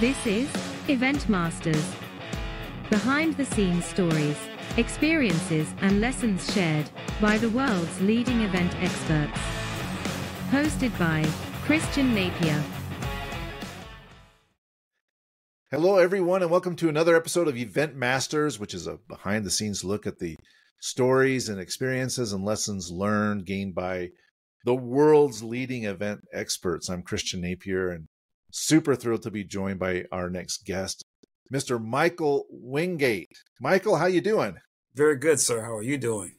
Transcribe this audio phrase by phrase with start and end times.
[0.00, 0.50] This is
[0.88, 1.94] Event Masters.
[2.90, 4.36] Behind the scenes stories,
[4.76, 9.40] experiences, and lessons shared by the world's leading event experts.
[10.50, 11.26] Hosted by
[11.64, 12.62] Christian Napier.
[15.70, 19.50] Hello, everyone, and welcome to another episode of Event Masters, which is a behind the
[19.50, 20.36] scenes look at the
[20.78, 24.10] stories and experiences and lessons learned gained by
[24.66, 26.90] the world's leading event experts.
[26.90, 28.08] I'm Christian Napier and
[28.50, 31.02] super thrilled to be joined by our next guest,
[31.52, 31.82] Mr.
[31.82, 33.32] Michael Wingate.
[33.60, 34.56] Michael, how you doing?
[34.94, 35.62] Very good, sir.
[35.62, 36.36] How are you doing?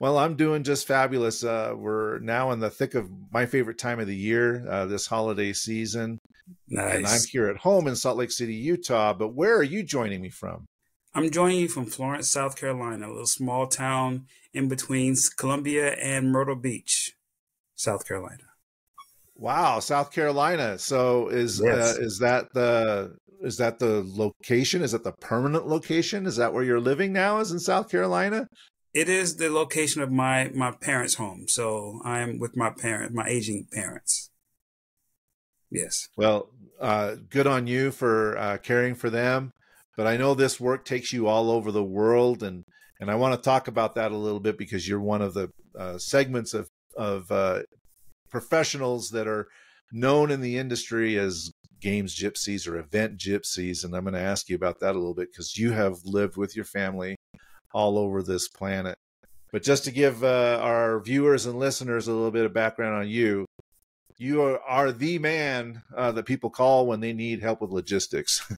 [0.00, 1.44] Well, I'm doing just fabulous.
[1.44, 5.06] Uh, we're now in the thick of my favorite time of the year, uh, this
[5.06, 6.18] holiday season.
[6.68, 6.94] Nice.
[6.96, 9.12] And I'm here at home in Salt Lake City, Utah.
[9.12, 10.66] But where are you joining me from?
[11.14, 16.32] I'm joining you from Florence, South Carolina, a little small town in between Columbia and
[16.32, 17.14] Myrtle Beach,
[17.74, 18.44] South Carolina.
[19.36, 20.78] Wow, South Carolina.
[20.78, 21.98] So is Yes.
[21.98, 24.82] uh, is that the is that the location?
[24.82, 26.26] Is that the permanent location?
[26.26, 27.40] Is that where you're living now?
[27.40, 28.46] Is in South Carolina?
[28.94, 33.26] It is the location of my my parents' home, so I'm with my parents, my
[33.26, 34.30] aging parents.
[35.70, 36.06] Yes.
[36.16, 39.50] Well, uh, good on you for uh, caring for them.
[39.96, 42.64] But I know this work takes you all over the world, and
[43.00, 45.48] and I want to talk about that a little bit because you're one of the
[45.78, 47.62] uh, segments of of uh,
[48.32, 49.46] professionals that are
[49.92, 54.48] known in the industry as games gypsies or event gypsies, and I'm going to ask
[54.48, 57.16] you about that a little bit because you have lived with your family
[57.74, 58.96] all over this planet.
[59.52, 63.08] But just to give uh, our viewers and listeners a little bit of background on
[63.08, 63.44] you,
[64.16, 68.50] you are, are the man uh, that people call when they need help with logistics.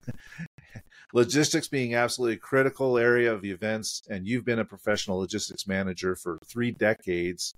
[1.12, 6.38] logistics being absolutely critical area of events, and you've been a professional logistics manager for
[6.44, 7.55] three decades,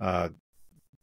[0.00, 0.28] uh,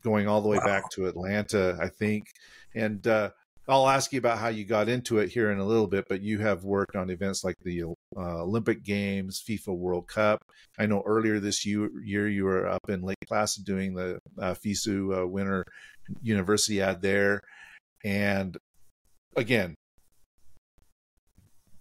[0.05, 0.65] going all the way Wow.
[0.65, 2.27] back to Atlanta, I think.
[2.73, 3.31] And uh,
[3.67, 6.21] I'll ask you about how you got into it here in a little bit, but
[6.21, 10.39] you have worked on events like the uh, Olympic Games, FIFA World Cup.
[10.79, 14.53] I know earlier this year, year you were up in Lake Placid doing the uh,
[14.53, 15.65] FISU uh, Winter
[16.23, 17.41] Universiade there.
[18.03, 18.55] And
[19.35, 19.73] again,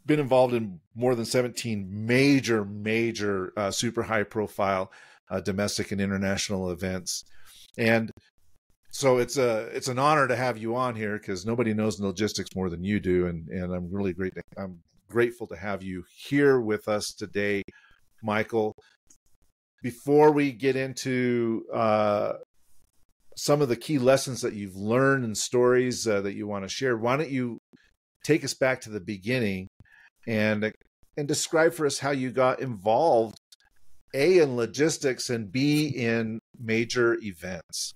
[0.06, 4.90] been involved in more than 17 major, major, uh, super high profile
[5.30, 7.24] uh, domestic and international events.
[7.78, 8.10] And
[8.90, 12.50] so it's a it's an honor to have you on here because nobody knows logistics
[12.54, 14.34] more than you do, and and I'm really great.
[14.34, 17.62] To, I'm grateful to have you here with us today,
[18.22, 18.74] Michael.
[19.82, 22.34] Before we get into uh,
[23.36, 26.68] some of the key lessons that you've learned and stories uh, that you want to
[26.68, 27.58] share, why don't you
[28.24, 29.66] take us back to the beginning
[30.26, 30.72] and
[31.16, 33.38] and describe for us how you got involved,
[34.14, 37.94] a in logistics and b in major events.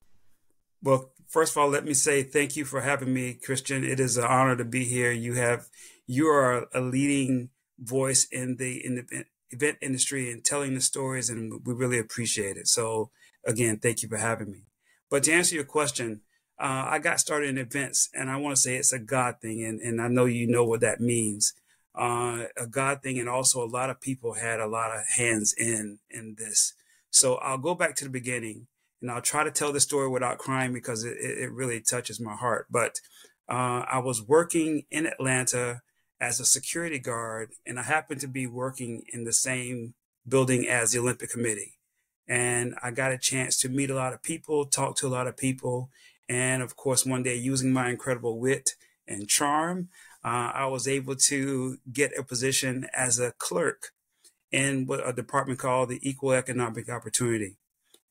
[0.82, 3.84] Well, first of all, let me say thank you for having me, Christian.
[3.84, 5.12] It is an honor to be here.
[5.12, 5.68] You have
[6.06, 11.30] you are a leading voice in the in the event- industry and telling the stories,
[11.30, 12.68] and we really appreciate it.
[12.68, 13.10] So,
[13.46, 14.64] again, thank you for having me.
[15.10, 16.22] But to answer your question,
[16.60, 19.64] uh, I got started in events, and I want to say it's a God thing,
[19.64, 21.54] and, and I know you know what that means.
[21.98, 25.52] Uh, a God thing, and also a lot of people had a lot of hands
[25.52, 26.74] in in this.
[27.10, 28.68] So I'll go back to the beginning
[29.00, 32.34] and I'll try to tell the story without crying because it, it really touches my
[32.34, 32.66] heart.
[32.70, 33.00] But
[33.48, 35.82] uh, I was working in Atlanta
[36.20, 39.94] as a security guard, and I happened to be working in the same
[40.26, 41.74] building as the Olympic Committee.
[42.26, 45.26] And I got a chance to meet a lot of people, talk to a lot
[45.26, 45.90] of people,
[46.28, 48.72] and of course, one day, using my incredible wit
[49.06, 49.88] and charm,
[50.28, 53.92] uh, I was able to get a position as a clerk
[54.52, 57.56] in what a department called the Equal Economic Opportunity.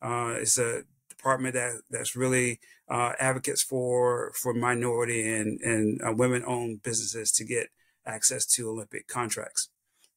[0.02, 6.12] Uh, it's a department that that's really uh, advocates for for minority and and uh,
[6.12, 7.68] women owned businesses to get
[8.04, 9.70] access to Olympic contracts.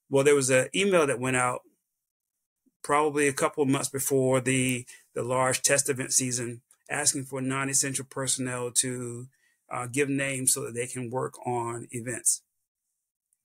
[0.08, 1.60] Well, there was an email that went out
[2.82, 8.06] probably a couple of months before the the large test event season, asking for non-essential
[8.08, 9.26] personnel to
[9.70, 12.42] uh, give names so that they can work on events.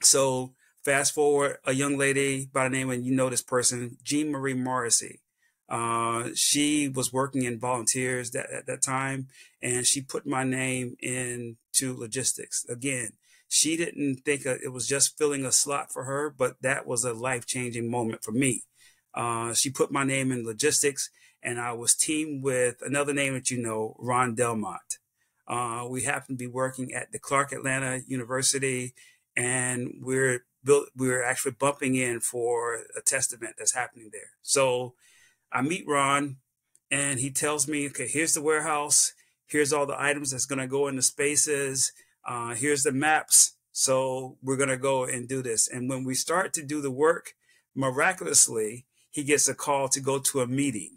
[0.01, 0.53] So
[0.83, 4.53] fast forward, a young lady by the name, and you know this person, Jean Marie
[4.53, 5.19] Morrissey.
[5.67, 9.27] Uh, she was working in volunteers that, at that time,
[9.61, 12.65] and she put my name into logistics.
[12.69, 13.09] Again,
[13.47, 17.13] she didn't think it was just filling a slot for her, but that was a
[17.13, 18.63] life changing moment for me.
[19.13, 21.09] Uh, she put my name in logistics,
[21.41, 24.99] and I was teamed with another name that you know, Ron Delmont.
[25.47, 28.93] Uh, we happen to be working at the Clark Atlanta University,
[29.35, 30.89] and we're built.
[30.95, 34.31] We're actually bumping in for a test event that's happening there.
[34.41, 34.95] So
[35.51, 36.37] I meet Ron,
[36.89, 39.13] and he tells me, "Okay, here's the warehouse.
[39.47, 41.91] Here's all the items that's going to go in the spaces.
[42.25, 43.53] Uh, here's the maps.
[43.71, 45.67] So we're going to go and do this.
[45.67, 47.33] And when we start to do the work,
[47.75, 50.94] miraculously, he gets a call to go to a meeting.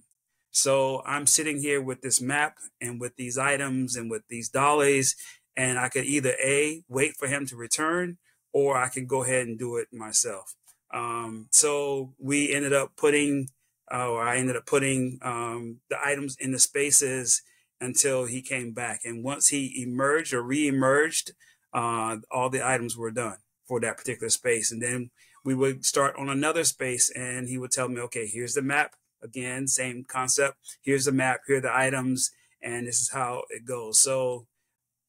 [0.58, 5.14] So I'm sitting here with this map and with these items and with these dollies,
[5.56, 8.18] and I could either A, wait for him to return,
[8.52, 10.56] or I can go ahead and do it myself.
[10.92, 13.50] Um, so we ended up putting,
[13.92, 17.42] uh, or I ended up putting um, the items in the spaces
[17.80, 19.02] until he came back.
[19.04, 21.32] And once he emerged or re-emerged,
[21.72, 23.36] uh, all the items were done
[23.68, 24.72] for that particular space.
[24.72, 25.10] And then
[25.44, 28.96] we would start on another space, and he would tell me, okay, here's the map.
[29.22, 30.56] Again, same concept.
[30.82, 31.40] Here's the map.
[31.46, 32.30] Here are the items,
[32.62, 33.98] and this is how it goes.
[33.98, 34.46] So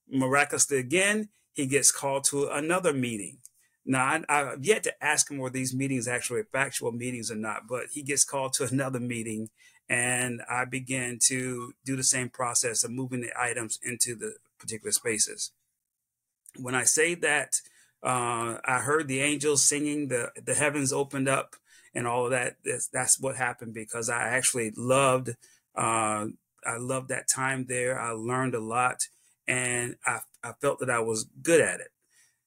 [0.10, 3.38] miraculously, again, he gets called to another meeting.
[3.86, 7.68] Now, I, have yet to ask him whether these meetings actually factual meetings or not,
[7.68, 9.50] but he gets called to another meeting,
[9.88, 14.92] and I begin to do the same process of moving the items into the particular
[14.92, 15.52] spaces.
[16.58, 17.62] When I say that,
[18.04, 21.56] uh, I heard the angels singing, the the heavens opened up,
[21.94, 22.58] and all of that.
[22.64, 25.36] That's, that's what happened because I actually loved.
[25.76, 26.28] Uh,
[26.66, 28.00] I loved that time there.
[28.00, 29.08] I learned a lot,
[29.48, 31.90] and I I felt that I was good at it.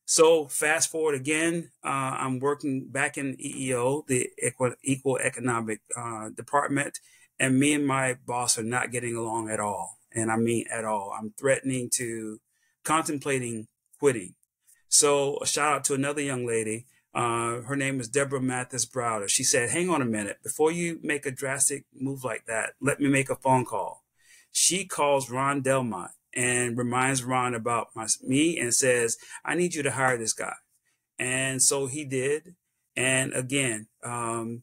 [0.05, 6.31] So fast forward again, uh, I'm working back in EEO, the Equal, Equal Economic uh,
[6.31, 6.99] Department,
[7.39, 9.99] and me and my boss are not getting along at all.
[10.15, 11.15] And I mean at all.
[11.19, 12.41] I'm threatening to,
[12.85, 13.69] contemplating
[13.99, 14.35] quitting.
[14.89, 16.87] So a shout out to another young lady.
[17.15, 19.29] Uh, her name is Deborah Mathis Browder.
[19.29, 20.39] She said, hang on a minute.
[20.43, 24.05] Before you make a drastic move like that, let me make a phone call.
[24.51, 29.83] She calls Ron Delmont and reminds Ron about my, me and says, I need you
[29.83, 30.55] to hire this guy.
[31.19, 32.55] And so he did.
[32.97, 34.63] And again, um,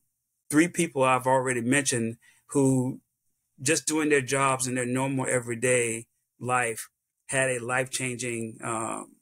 [0.50, 2.18] three people I've already mentioned
[2.48, 3.00] who
[3.62, 6.08] just doing their jobs in their normal everyday
[6.40, 6.90] life
[7.28, 9.16] had a life changing um,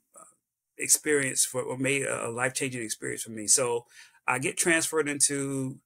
[0.78, 3.48] experience for or made a life changing experience for me.
[3.48, 3.86] So
[4.28, 5.80] I get transferred into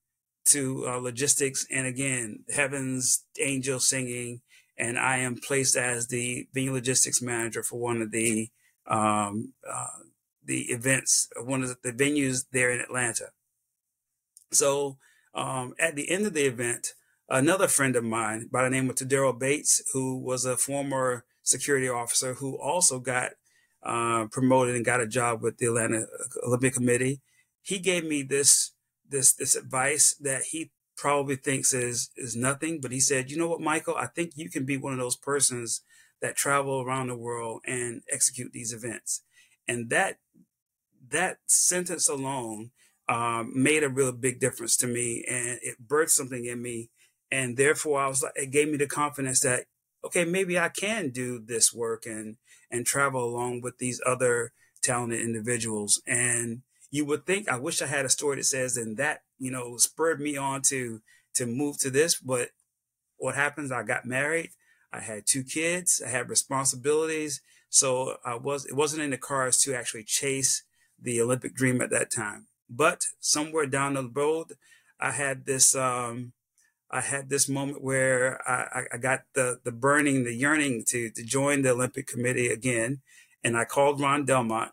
[0.46, 4.42] to uh, logistics, and again, heavens angel singing,
[4.78, 8.50] and I am placed as the venue logistics manager for one of the
[8.88, 9.88] um, uh,
[10.44, 13.28] the events, one of the venues there in Atlanta.
[14.52, 14.98] So
[15.36, 16.96] um, at the end of the event,
[17.30, 21.88] another friend of mine by the name of Tadero Bates, who was a former security
[21.88, 23.32] officer who also got
[23.83, 26.06] uh, promoted and got a job with the Atlanta
[26.45, 27.22] Olympic Committee,
[27.62, 28.72] he gave me this
[29.07, 33.48] this this advice that he probably thinks is is nothing, but he said, "You know
[33.48, 33.95] what, Michael?
[33.95, 35.81] I think you can be one of those persons
[36.22, 39.24] that travel around the world and execute these events."
[39.68, 40.18] And that
[41.10, 42.72] that sentence alone
[43.10, 46.89] um, made a real big difference to me, and it birthed something in me.
[47.31, 49.66] And therefore, I was like, it gave me the confidence that
[50.04, 52.38] okay, maybe I can do this work and
[52.72, 56.02] and travel along with these other talented individuals.
[56.08, 59.52] And you would think I wish I had a story that says and that you
[59.52, 61.02] know spurred me on to
[61.36, 62.16] to move to this.
[62.16, 62.50] But
[63.18, 63.72] what happens?
[63.72, 64.52] I got married.
[64.92, 66.02] I had two kids.
[66.06, 67.42] I had responsibilities.
[67.70, 70.64] So I was it wasn't in the cards to actually chase
[71.02, 72.48] the Olympic dream at that time.
[72.70, 74.54] But somewhere down the road,
[75.00, 76.34] I had this um,
[76.92, 81.24] I had this moment where I, I got the the burning, the yearning to to
[81.24, 83.02] join the Olympic Committee again,
[83.44, 84.72] and I called Ron Delmont,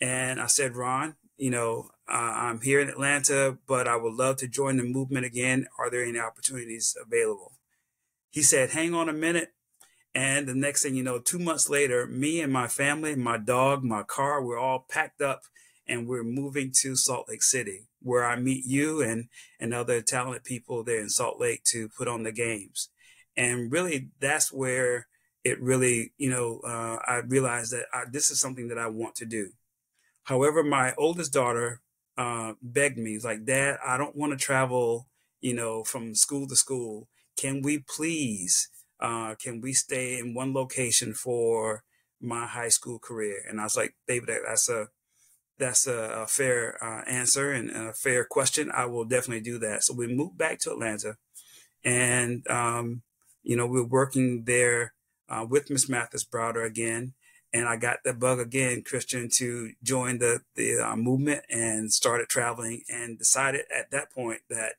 [0.00, 4.36] and I said, Ron, you know, uh, I'm here in Atlanta, but I would love
[4.38, 5.66] to join the movement again.
[5.78, 7.52] Are there any opportunities available?
[8.30, 9.52] He said, hang on a minute.
[10.14, 13.82] And the next thing you know, two months later, me and my family, my dog,
[13.82, 15.42] my car, we're all packed up
[15.88, 20.44] and we're moving to Salt Lake City, where I meet you and, and other talented
[20.44, 22.90] people there in Salt Lake to put on the games.
[23.36, 25.08] And really, that's where
[25.42, 29.16] it really, you know, uh, I realized that I, this is something that I want
[29.16, 29.50] to do.
[30.24, 31.80] However, my oldest daughter
[32.16, 35.08] uh, begged me, like, Dad, I don't want to travel,
[35.40, 37.08] you know, from school to school.
[37.36, 38.68] Can we please,
[39.00, 41.82] uh, can we stay in one location for
[42.20, 43.42] my high school career?
[43.48, 44.88] And I was like, David, that's a,
[45.58, 48.70] that's a, a fair uh, answer and a fair question.
[48.72, 49.84] I will definitely do that.
[49.84, 51.16] So we moved back to Atlanta,
[51.84, 53.02] and um,
[53.42, 54.94] you know we're working there
[55.28, 57.14] uh, with Miss Mathis Browder again,
[57.52, 62.28] and I got the bug again, Christian, to join the the uh, movement and started
[62.28, 64.74] traveling and decided at that point that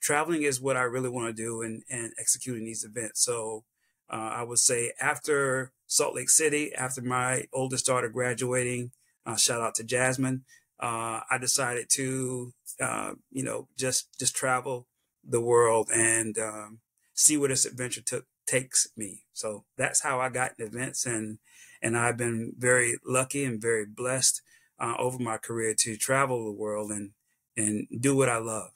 [0.00, 3.24] traveling is what I really want to do and and executing these events.
[3.24, 3.64] So
[4.10, 8.92] uh, I would say after Salt Lake City, after my oldest daughter graduating,
[9.26, 10.44] uh, shout out to Jasmine,
[10.80, 14.86] uh, I decided to uh, you know just just travel
[15.24, 16.80] the world and um,
[17.14, 19.24] see where this adventure took takes me.
[19.32, 21.38] So that's how I got in events and
[21.80, 24.40] and I've been very lucky and very blessed
[24.78, 27.10] uh, over my career to travel the world and
[27.56, 28.70] and do what I love.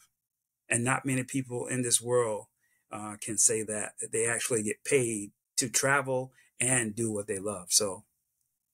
[0.69, 2.47] And not many people in this world
[2.91, 7.39] uh, can say that that they actually get paid to travel and do what they
[7.39, 7.67] love.
[7.71, 8.05] So,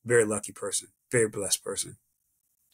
[0.04, 1.97] very lucky person, very blessed person.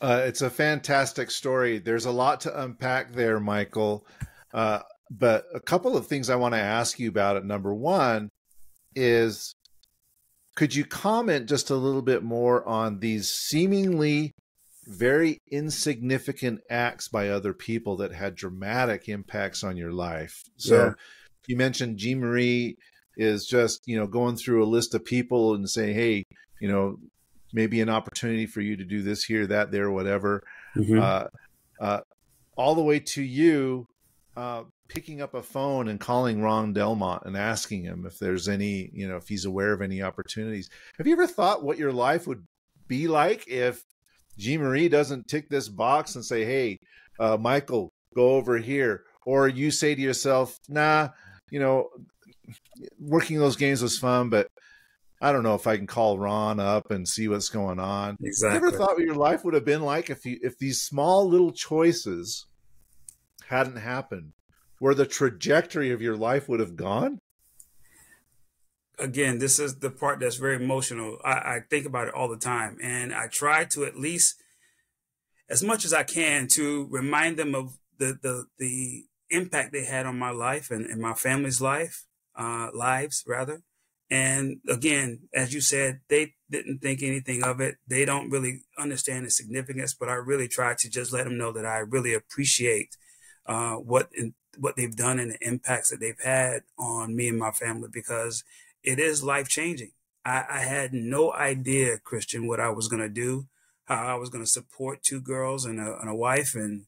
[0.01, 1.79] Uh, it's a fantastic story.
[1.79, 4.07] There's a lot to unpack there, Michael.
[4.55, 4.81] Uh,
[5.11, 7.45] but a couple of things I want to ask you about it.
[7.45, 8.29] Number one
[8.95, 9.55] is
[10.57, 14.33] could you comment just a little bit more on these seemingly
[14.87, 20.43] very insignificant acts by other people that had dramatic impacts on your life?
[20.57, 20.93] So yeah.
[21.47, 22.77] you mentioned Jean Marie
[23.17, 26.25] is just, you know, going through a list of people and saying, hey,
[26.61, 26.97] you know,
[27.53, 30.43] maybe an opportunity for you to do this here, that, there, whatever.
[30.77, 31.01] Mm-hmm.
[31.01, 31.25] Uh,
[31.81, 32.01] uh,
[32.57, 33.87] all the way to you
[34.37, 38.91] uh, picking up a phone and calling Ron Delmont and asking him if there's any,
[38.93, 40.71] you know, if he's aware of any opportunities.
[40.97, 42.45] Have you ever thought what your life would
[42.87, 43.85] be like if
[44.39, 46.79] Jean Marie doesn't tick this box and say, "Hey,
[47.19, 51.11] uh, Michael, go over here," or you say to yourself, "Nah,
[51.51, 51.91] you know,
[53.01, 54.49] working those games was fun, but
[55.21, 58.61] I don't know if I can call Ron up and see what's going on." Exactly.
[58.61, 61.29] You ever thought what your life would have been like if you if these small
[61.29, 62.47] little choices
[63.49, 64.33] hadn't happened?
[64.79, 67.19] where the trajectory of your life would have gone?
[68.99, 71.19] Again, this is the part that's very emotional.
[71.25, 74.43] I, I think about it all the time, and I try to at least,
[75.49, 80.07] as much as I can, to remind them of the the the impact they had
[80.07, 83.63] on my life and, and my family's life, uh, lives rather.
[84.11, 87.77] And again, as you said, they didn't think anything of it.
[87.87, 91.53] They don't really understand the significance, but I really try to just let them know
[91.53, 92.97] that I really appreciate
[93.47, 97.39] uh, what in, what they've done and the impacts that they've had on me and
[97.39, 98.45] my family because
[98.83, 99.93] it is life changing.
[100.25, 103.47] I, I, had no idea, Christian, what I was going to do,
[103.85, 106.87] how I was going to support two girls and a, and a wife and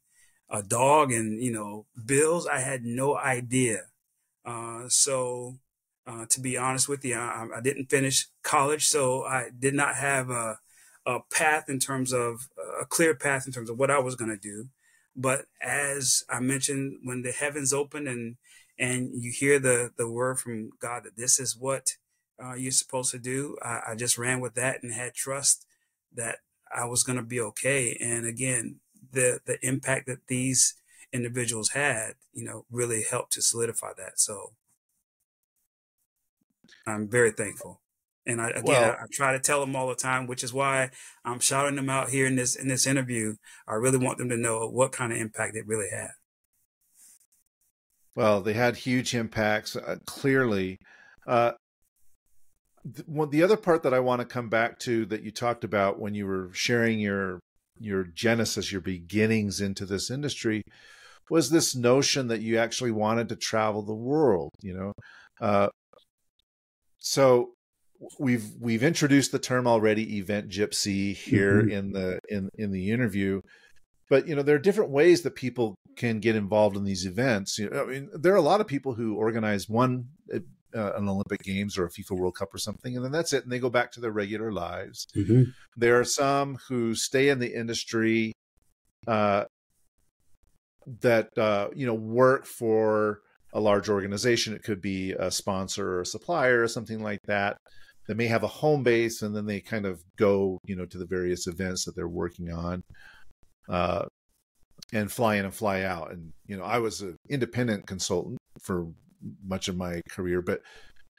[0.51, 2.47] a dog and, you know, bills.
[2.47, 3.85] I had no idea.
[4.45, 5.59] Uh, so,
[6.07, 9.97] uh, to be honest with you, I, I, didn't finish college, so I did not
[9.97, 10.59] have a,
[11.07, 12.49] a path in terms of
[12.81, 14.69] a clear path in terms of what I was going to do.
[15.15, 18.37] But as I mentioned, when the heavens open and
[18.79, 21.97] and you hear the the word from God that this is what
[22.43, 25.67] uh, you're supposed to do, I, I just ran with that and had trust
[26.15, 26.39] that
[26.75, 27.97] I was going to be okay.
[28.01, 28.77] And again,
[29.13, 30.75] the the impact that these
[31.13, 34.19] individuals had, you know, really helped to solidify that.
[34.19, 34.53] So
[36.91, 37.81] I'm very thankful.
[38.27, 40.53] And I, again, well, I, I, try to tell them all the time, which is
[40.53, 40.91] why
[41.25, 43.37] I'm shouting them out here in this in this interview.
[43.67, 46.11] I really want them to know what kind of impact it really had.
[48.15, 50.79] Well, they had huge impacts, uh, clearly.
[51.27, 51.53] Uh,
[52.85, 55.99] th- the other part that I want to come back to that you talked about
[55.99, 57.41] when you were sharing your
[57.79, 60.63] your genesis, your beginnings into this industry,
[61.31, 64.51] was this notion that you actually wanted to travel the world.
[64.61, 64.93] You know,
[65.41, 65.69] uh,
[67.01, 67.51] so
[68.19, 71.71] we've we've introduced the term already event gypsy here mm-hmm.
[71.71, 73.41] in the in in the interview
[74.09, 77.59] but you know there are different ways that people can get involved in these events
[77.59, 80.39] you know, i mean there are a lot of people who organize one uh,
[80.73, 83.53] an olympic games or a fifa world cup or something and then that's it and
[83.53, 85.43] they go back to their regular lives mm-hmm.
[85.77, 88.33] there are some who stay in the industry
[89.07, 89.45] uh,
[91.01, 93.21] that uh, you know work for
[93.53, 94.55] a large organization.
[94.55, 97.57] It could be a sponsor or a supplier or something like that
[98.11, 100.99] they may have a home base and then they kind of go you know to
[100.99, 102.83] the various events that they're working on
[103.69, 104.05] uh,
[104.93, 106.11] and fly in and fly out.
[106.11, 108.89] And you know i was an independent consultant for
[109.47, 110.61] much of my career but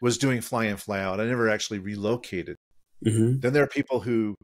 [0.02, 1.22] was doing fly in fly out.
[1.22, 2.58] I never actually relocated.
[3.06, 3.40] Mm-hmm.
[3.40, 4.36] then there are people who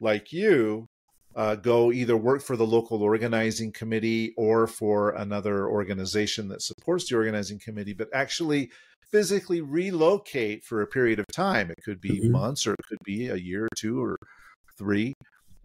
[0.00, 0.86] like you
[1.36, 7.08] uh, go either work for the local organizing committee or for another organization that supports
[7.08, 8.70] the organizing committee but actually
[9.10, 11.70] physically relocate for a period of time.
[11.70, 12.32] It could be mm-hmm.
[12.32, 14.16] months or it could be a year or two or
[14.78, 15.14] three.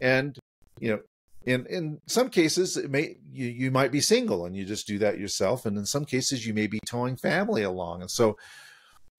[0.00, 0.36] And,
[0.80, 1.00] you know,
[1.44, 4.98] in in some cases it may you, you might be single and you just do
[4.98, 5.64] that yourself.
[5.64, 8.02] And in some cases you may be towing family along.
[8.02, 8.36] And so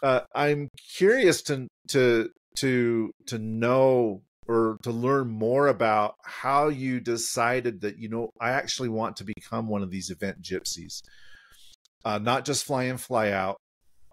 [0.03, 6.99] uh, I'm curious to to to to know or to learn more about how you
[6.99, 11.01] decided that you know I actually want to become one of these event gypsies,
[12.05, 13.57] uh, not just fly in fly out,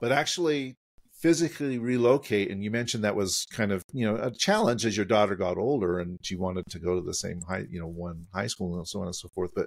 [0.01, 0.77] but actually
[1.25, 5.07] physically relocate and you mentioned that was kind of you know a challenge as your
[5.07, 8.27] daughter got older and she wanted to go to the same high you know one
[8.35, 9.67] high school and so on and so forth but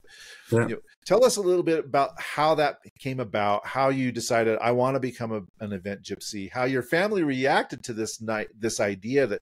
[0.51, 0.67] yeah.
[0.67, 4.55] you know, tell us a little bit about how that came about how you decided
[4.61, 8.49] i want to become a, an event gypsy how your family reacted to this night
[8.59, 9.41] this idea that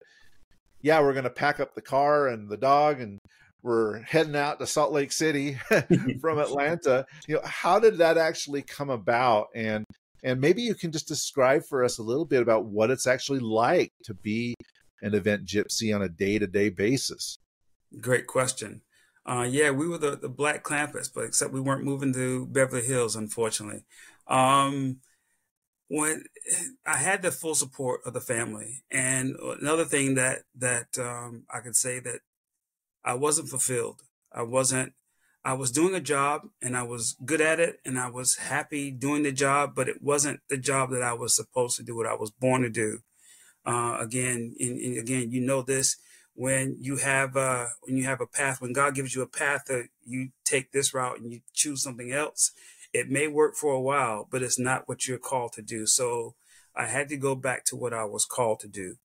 [0.86, 3.18] yeah, we're going to pack up the car and the dog and
[3.64, 5.58] we're heading out to Salt Lake City
[6.22, 7.08] from Atlanta.
[7.28, 9.48] You know, how did that actually come about?
[9.56, 9.84] And
[10.24, 13.40] and maybe you can just describe for us a little bit about what it's actually
[13.40, 14.54] like to be
[15.02, 17.40] an event gypsy on a day to day basis.
[18.00, 18.82] Great question.
[19.26, 22.86] Uh, yeah, we were the, the Black Clampetts, but except we weren't moving to Beverly
[22.86, 23.86] Hills, unfortunately.
[24.28, 24.98] Um,
[25.88, 26.24] when
[26.86, 31.60] I had the full support of the family, and another thing that that um, I
[31.60, 32.22] could say that
[33.04, 34.02] I wasn't fulfilled.
[34.32, 34.94] I wasn't.
[35.44, 38.90] I was doing a job and I was good at it and I was happy
[38.90, 42.08] doing the job, but it wasn't the job that I was supposed to do, what
[42.08, 43.02] I was born to do.
[43.64, 45.98] Uh, again, and, and again, you know this
[46.36, 49.66] when you have uh, when you have a path, when God gives you a path
[49.68, 52.52] that you take this route and you choose something else,
[52.96, 55.86] it may work for a while, but it's not what you're called to do.
[55.86, 56.36] So
[56.74, 58.96] I had to go back to what I was called to do.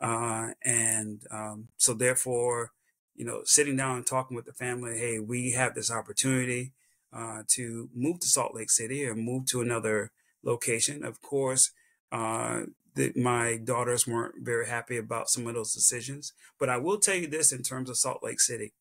[0.00, 2.72] Uh, and um, so therefore,
[3.14, 6.72] you know, sitting down and talking with the family, hey, we have this opportunity
[7.12, 10.10] uh, to move to Salt Lake City or move to another
[10.42, 11.04] location.
[11.04, 11.70] Of course,
[12.10, 12.62] uh,
[12.96, 16.32] the, my daughters weren't very happy about some of those decisions.
[16.58, 18.72] But I will tell you this in terms of Salt Lake City.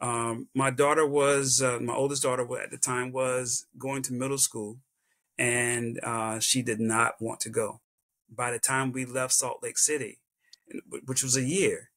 [0.00, 4.38] Um, my daughter was, uh, my oldest daughter at the time was going to middle
[4.38, 4.78] school
[5.36, 7.80] and uh, she did not want to go.
[8.28, 10.18] By the time we left Salt Lake City,
[11.06, 11.90] which was a year,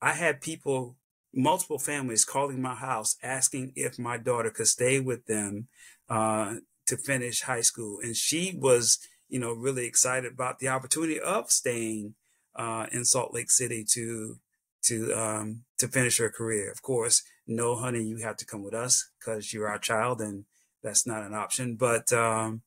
[0.00, 0.96] I had people,
[1.32, 5.68] multiple families calling my house asking if my daughter could stay with them
[6.08, 6.56] uh,
[6.86, 7.98] to finish high school.
[8.02, 12.14] And she was, you know, really excited about the opportunity of staying
[12.54, 14.38] uh, in Salt Lake City to
[14.84, 16.70] to um, to finish her career.
[16.70, 20.44] Of course, no, honey, you have to come with us because you're our child, and
[20.82, 21.76] that's not an option.
[21.76, 22.62] But um,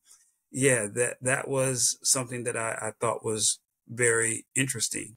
[0.50, 3.58] yeah, that that was something that I, I thought was
[3.88, 5.16] very interesting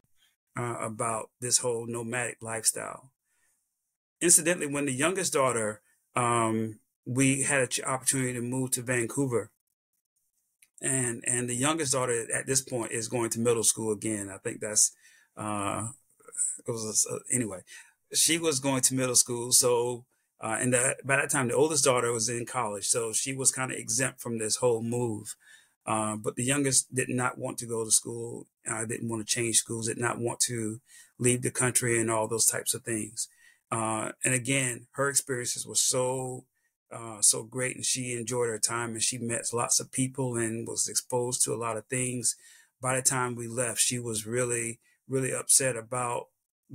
[0.57, 3.11] uh, about this whole nomadic lifestyle.
[4.21, 5.81] Incidentally, when the youngest daughter,
[6.15, 9.51] um, we had an opportunity to move to Vancouver,
[10.81, 14.29] and and the youngest daughter at this point is going to middle school again.
[14.29, 14.91] I think that's
[15.37, 15.87] uh,
[16.67, 17.59] it was uh, anyway.
[18.13, 20.05] She was going to middle school, so
[20.41, 23.51] uh, and that, by that time the oldest daughter was in college, so she was
[23.51, 25.35] kind of exempt from this whole move.
[25.85, 28.47] Uh, but the youngest did not want to go to school.
[28.69, 29.87] Uh, didn't want to change schools.
[29.87, 30.79] Did not want to
[31.17, 33.27] leave the country and all those types of things.
[33.71, 36.45] Uh, and again, her experiences were so
[36.91, 40.67] uh, so great, and she enjoyed her time, and she met lots of people and
[40.67, 42.35] was exposed to a lot of things.
[42.81, 46.27] By the time we left, she was really really upset about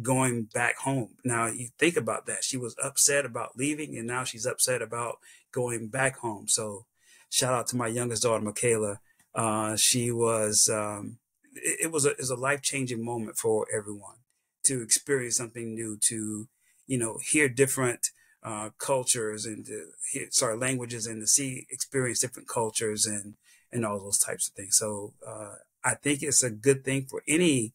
[0.03, 1.11] going back home.
[1.25, 2.45] Now you think about that.
[2.45, 5.19] She was upset about leaving and now she's upset about
[5.53, 6.49] going back home.
[6.49, 6.87] So
[7.31, 9.01] shout out to my youngest daughter, Michaela.
[9.35, 11.19] Uh, she was, um,
[11.55, 14.17] it, it, was a, it was a life changing moment for everyone
[14.65, 16.49] to experience something new, to,
[16.87, 18.09] you know, hear different,
[18.43, 23.35] uh, cultures and to hear, sorry, languages and to see, experience different cultures and,
[23.73, 24.77] and all those types of things.
[24.77, 27.75] So, uh, I think it's a good thing for any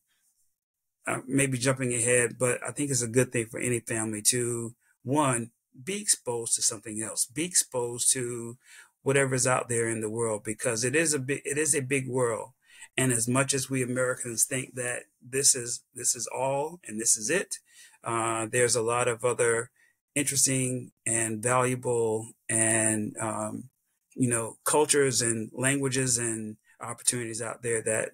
[1.08, 4.76] uh, maybe jumping ahead, but I think it's a good thing for any family to
[5.04, 5.52] one
[5.84, 8.58] be exposed to something else, be exposed to
[9.02, 12.08] whatever's out there in the world because it is a big it is a big
[12.08, 12.52] world.
[12.98, 17.16] And as much as we Americans think that this is this is all and this
[17.16, 17.56] is it,
[18.04, 19.72] uh, there's a lot of other
[20.16, 23.70] interesting and valuable and um,
[24.16, 28.12] you know cultures and languages and opportunities out there that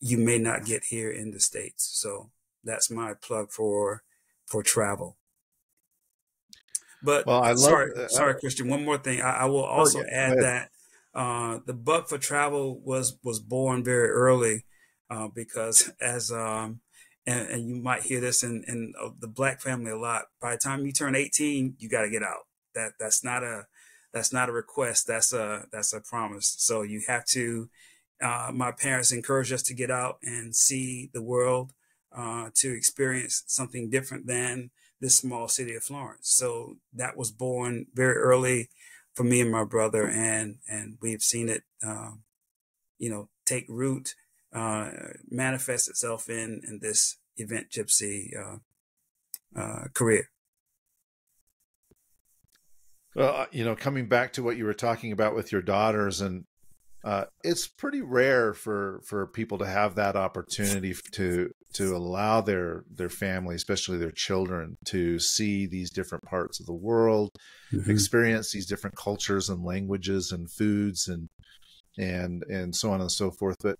[0.00, 1.88] you may not get here in the states.
[1.92, 2.30] So
[2.64, 4.02] that's my plug for
[4.46, 5.16] for travel.
[7.02, 8.68] But well, I love, sorry, uh, sorry, Christian.
[8.68, 9.20] One more thing.
[9.20, 10.70] I, I will oh, also oh, yeah, add that
[11.14, 14.64] uh, the bug for travel was was born very early
[15.10, 16.80] uh, because as um,
[17.26, 20.26] and, and, you might hear this in, in uh, the black family a lot.
[20.40, 22.46] By the time you turn 18, you got to get out.
[22.74, 23.66] That that's not a
[24.12, 25.06] that's not a request.
[25.06, 26.54] That's a that's a promise.
[26.58, 27.68] So you have to
[28.20, 31.72] uh, my parents encouraged us to get out and see the world,
[32.16, 36.28] uh, to experience something different than this small city of Florence.
[36.30, 38.68] So that was born very early
[39.14, 42.22] for me and my brother, and and we've seen it, um,
[42.98, 44.14] you know, take root,
[44.52, 44.90] uh,
[45.28, 48.58] manifest itself in in this event gypsy uh,
[49.58, 50.30] uh, career.
[53.16, 56.44] Well, you know, coming back to what you were talking about with your daughters and
[57.02, 62.84] uh, it's pretty rare for for people to have that opportunity to to allow their
[62.94, 67.30] their family, especially their children, to see these different parts of the world,
[67.72, 67.90] mm-hmm.
[67.90, 71.28] experience these different cultures and languages and foods and
[71.98, 73.56] and and so on and so forth.
[73.62, 73.78] But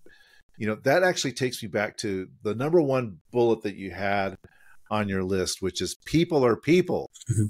[0.57, 4.35] you know that actually takes me back to the number one bullet that you had
[4.89, 7.11] on your list, which is people are people.
[7.31, 7.45] Mm-hmm.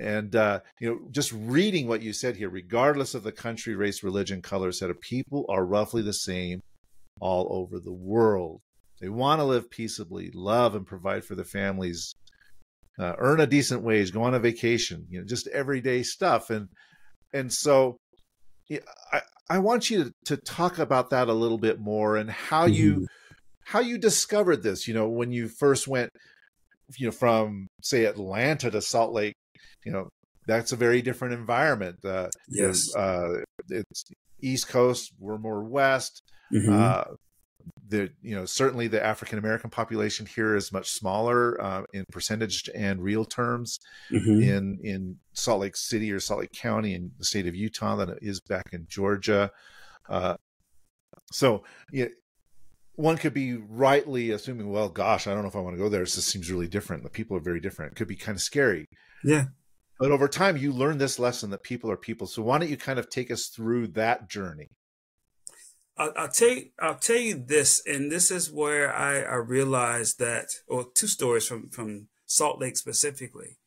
[0.00, 4.02] And uh, you know, just reading what you said here, regardless of the country, race,
[4.02, 6.62] religion, color, set of people are roughly the same
[7.20, 8.62] all over the world.
[9.00, 12.14] They want to live peaceably, love and provide for their families,
[12.98, 16.48] uh, earn a decent wage, go on a vacation, you know, just everyday stuff.
[16.48, 16.68] And
[17.34, 17.98] and so
[18.68, 18.80] yeah,
[19.12, 22.64] I, I want you to, to talk about that a little bit more and how
[22.64, 22.74] mm-hmm.
[22.74, 23.06] you
[23.64, 26.10] how you discovered this, you know, when you first went
[26.96, 29.34] you know from say Atlanta to Salt Lake,
[29.84, 30.08] you know
[30.46, 32.04] that's a very different environment.
[32.04, 34.04] Uh, yes, uh, it's
[34.40, 35.12] East Coast.
[35.18, 36.22] We're more West.
[36.52, 36.72] Mm-hmm.
[36.72, 37.04] Uh,
[37.88, 42.68] the you know certainly the African American population here is much smaller uh, in percentage
[42.74, 43.78] and real terms
[44.10, 44.42] mm-hmm.
[44.42, 48.10] in in Salt Lake City or Salt Lake County in the state of Utah than
[48.10, 49.50] it is back in Georgia.
[50.08, 50.36] Uh,
[51.32, 52.06] so yeah,
[52.94, 55.88] one could be rightly assuming, well, gosh, I don't know if I want to go
[55.88, 56.00] there.
[56.00, 57.02] This seems really different.
[57.02, 57.92] The people are very different.
[57.92, 58.86] It could be kind of scary.
[59.24, 59.46] Yeah.
[60.00, 62.26] But over time, you learn this lesson that people are people.
[62.26, 64.68] So why don't you kind of take us through that journey?
[65.98, 70.46] I'll, tell you, I'll tell you this, and this is where I, I realized that,
[70.66, 73.58] or two stories from from Salt Lake specifically.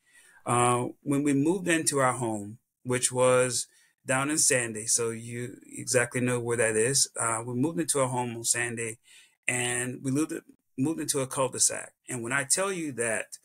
[0.44, 3.68] Uh, when we moved into our home, which was
[4.04, 7.08] down in Sandy, so you exactly know where that is.
[7.18, 8.98] Uh, we moved into a home on Sandy,
[9.46, 10.32] and we moved
[10.76, 11.92] moved into a cul-de-sac.
[12.08, 13.38] And when I tell you that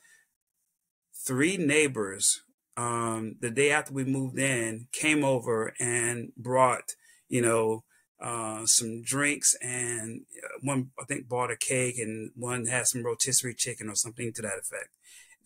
[1.13, 2.41] three neighbors,
[2.79, 6.95] um, the day after we moved in, came over and brought,
[7.27, 7.83] you know,
[8.21, 13.03] uh, some drinks, and uh, one I think bought a cake, and one had some
[13.03, 14.89] rotisserie chicken or something to that effect.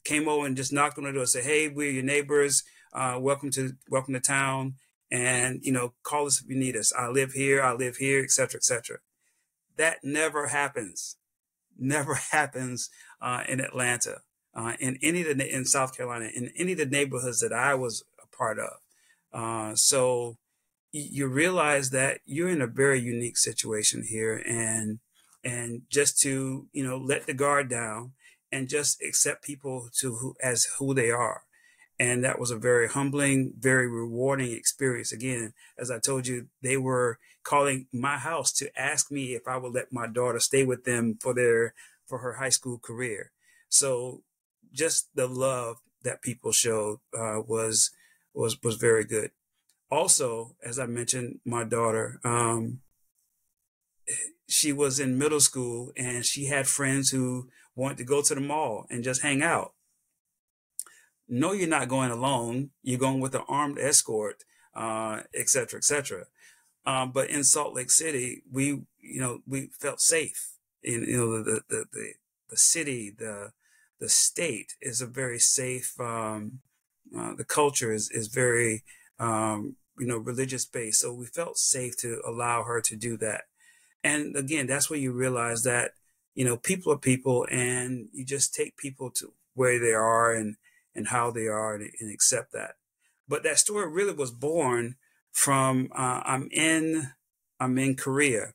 [0.03, 2.63] Came over and just knocked on the door, and said, "Hey, we're your neighbors.
[2.93, 4.75] Uh, welcome to welcome to town."
[5.11, 8.23] and you know call us if you need us i live here i live here
[8.23, 8.97] etc etc
[9.77, 11.17] that never happens
[11.77, 12.89] never happens
[13.21, 14.21] uh, in atlanta
[14.55, 17.73] uh, in any of the in south carolina in any of the neighborhoods that i
[17.73, 18.73] was a part of
[19.33, 20.37] uh, so
[20.91, 24.99] you realize that you're in a very unique situation here and
[25.43, 28.11] and just to you know let the guard down
[28.51, 31.43] and just accept people to who as who they are
[31.99, 35.11] and that was a very humbling, very rewarding experience.
[35.11, 39.57] Again, as I told you, they were calling my house to ask me if I
[39.57, 41.73] would let my daughter stay with them for their
[42.05, 43.31] for her high school career.
[43.69, 44.23] So
[44.73, 47.91] just the love that people showed uh, was
[48.33, 49.31] was was very good.
[49.91, 52.79] Also, as I mentioned, my daughter, um,
[54.47, 58.41] she was in middle school and she had friends who wanted to go to the
[58.41, 59.73] mall and just hang out
[61.27, 62.71] no, you're not going alone.
[62.81, 64.43] You're going with an armed escort,
[64.75, 66.25] uh, et cetera, et cetera.
[66.85, 70.51] Um, but in Salt Lake City, we, you know, we felt safe.
[70.83, 72.13] In, you know, the, the, the,
[72.49, 73.51] the city, the,
[74.03, 76.59] the state is a very safe, um,
[77.17, 78.83] uh, the culture is, is very,
[79.17, 80.99] um, you know, religious based.
[80.99, 83.43] So we felt safe to allow her to do that.
[84.03, 85.91] And again, that's where you realize that,
[86.35, 90.57] you know, people are people and you just take people to where they are and,
[90.93, 92.73] and how they are and, and accept that.
[93.25, 94.97] But that story really was born
[95.31, 97.13] from uh, I'm in
[97.57, 98.51] I'm in Korea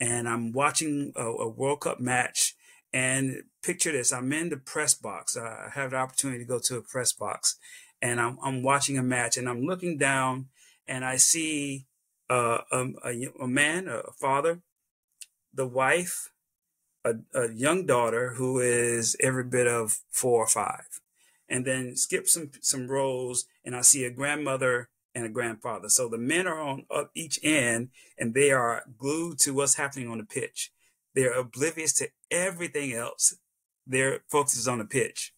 [0.00, 2.54] and I'm watching a, a, World Cup match.
[2.92, 5.36] And picture this: I'm in the press box.
[5.36, 7.56] I have the opportunity to go to a press box,
[8.02, 10.48] and I'm I'm watching a match, and I'm looking down,
[10.88, 11.86] and I see
[12.28, 14.62] uh, a, a, a man, a father,
[15.52, 16.30] the wife,
[17.04, 21.00] a, a young daughter who is every bit of four or five
[21.50, 25.88] and then skip some some rows and I see a grandmother and a grandfather.
[25.88, 30.18] So the men are on each end and they are glued to what's happening on
[30.18, 30.70] the pitch.
[31.14, 33.36] They're oblivious to everything else.
[33.86, 35.32] Their focus is on the pitch.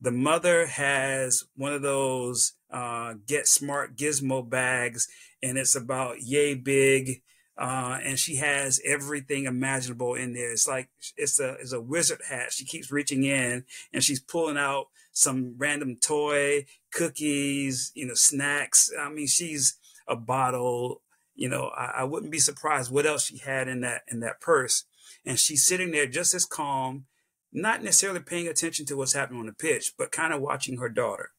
[0.00, 5.08] The mother has one of those uh, get smart gizmo bags
[5.42, 7.22] and it's about yay big
[7.58, 10.52] uh, and she has everything imaginable in there.
[10.52, 12.52] It's like it's a it's a wizard hat.
[12.52, 18.92] She keeps reaching in and she's pulling out some random toy, cookies, you know, snacks.
[18.98, 21.02] I mean, she's a bottle.
[21.34, 24.40] You know, I, I wouldn't be surprised what else she had in that in that
[24.40, 24.84] purse.
[25.28, 27.04] And she's sitting there just as calm,
[27.52, 30.88] not necessarily paying attention to what's happening on the pitch, but kind of watching her
[30.88, 31.32] daughter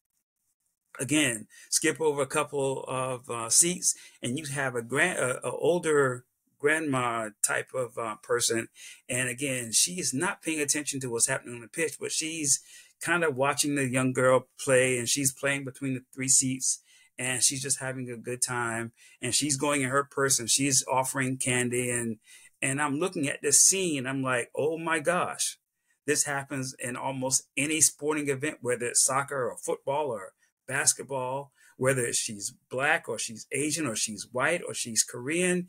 [0.98, 5.50] again, skip over a couple of uh, seats, and you have a grand, a, a
[5.50, 6.24] older
[6.58, 8.68] grandma type of uh, person,
[9.08, 12.60] and again, she is not paying attention to what's happening on the pitch, but she's
[13.00, 16.80] kind of watching the young girl play, and she's playing between the three seats.
[17.18, 20.82] And she's just having a good time, and she's going in her purse, and she's
[20.90, 22.16] offering candy, and
[22.62, 24.06] And I'm looking at this scene.
[24.06, 25.58] I'm like, oh my gosh,
[26.06, 30.32] this happens in almost any sporting event, whether it's soccer or football or
[30.66, 35.68] basketball, whether she's black or she's Asian or she's white or she's Korean.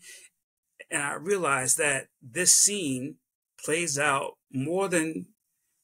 [0.89, 3.15] And I realized that this scene
[3.63, 5.27] plays out more than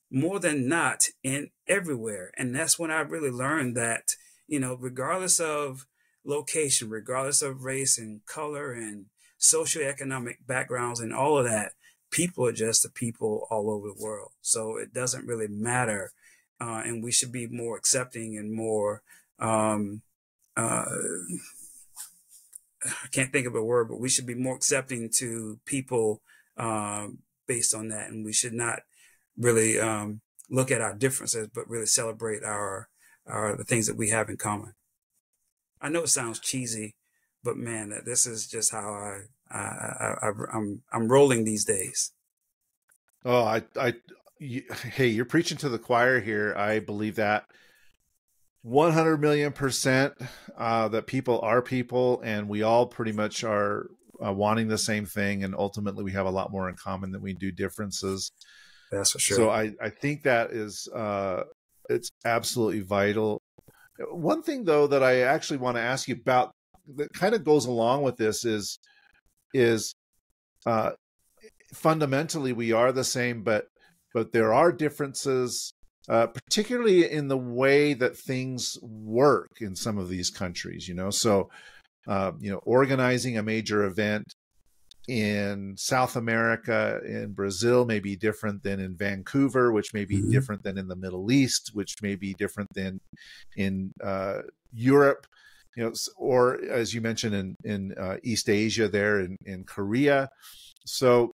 [0.10, 2.32] more than not in everywhere.
[2.38, 4.12] And that's when I really learned that,
[4.48, 5.86] you know, regardless of
[6.26, 9.06] location, regardless of race and color and
[9.40, 11.74] socioeconomic backgrounds and all of that,
[12.12, 14.32] people are just the people all over the world.
[14.42, 16.12] So it doesn't really matter.
[16.60, 19.04] Uh, and we should be more accepting and more,
[19.40, 20.02] um,
[20.56, 20.86] uh,
[22.84, 26.22] I can't think of a word, but we should be more accepting to people
[26.58, 27.08] uh,
[27.48, 28.10] based on that.
[28.10, 28.80] And we should not
[29.38, 32.90] really um, look at our differences, but really celebrate our,
[33.28, 34.74] our the things that we have in common.
[35.80, 36.96] I know it sounds cheesy,
[37.44, 42.12] but man, this is just how I, I, I, I I'm I'm rolling these days.
[43.26, 43.94] Oh, I, I,
[44.40, 46.54] you, hey, you're preaching to the choir here.
[46.56, 47.46] I believe that
[48.62, 50.14] 100 million percent
[50.58, 53.88] uh, that people are people, and we all pretty much are
[54.26, 57.22] uh, wanting the same thing, and ultimately we have a lot more in common than
[57.22, 58.32] we do differences.
[58.92, 59.38] That's for sure.
[59.38, 61.44] So I, I think that is uh,
[61.90, 63.42] it's absolutely vital.
[64.12, 66.52] One thing though that I actually want to ask you about
[66.96, 68.80] that kind of goes along with this is
[69.54, 69.96] is
[70.66, 70.92] uh,
[71.74, 73.66] fundamentally we are the same, but
[74.14, 75.74] but there are differences,
[76.10, 80.88] uh, particularly in the way that things work in some of these countries.
[80.88, 81.50] You know, so
[82.08, 84.34] uh, you know, organizing a major event
[85.08, 90.32] in South America, in Brazil, may be different than in Vancouver, which may be mm-hmm.
[90.32, 93.00] different than in the Middle East, which may be different than
[93.56, 94.42] in uh,
[94.74, 95.26] Europe,
[95.78, 100.28] you know, or as you mentioned in in uh, East Asia, there in in Korea.
[100.86, 101.32] So,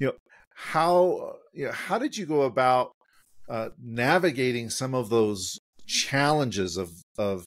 [0.00, 0.14] you know,
[0.54, 2.92] how you know, how did you go about
[3.48, 7.44] uh, navigating some of those challenges of of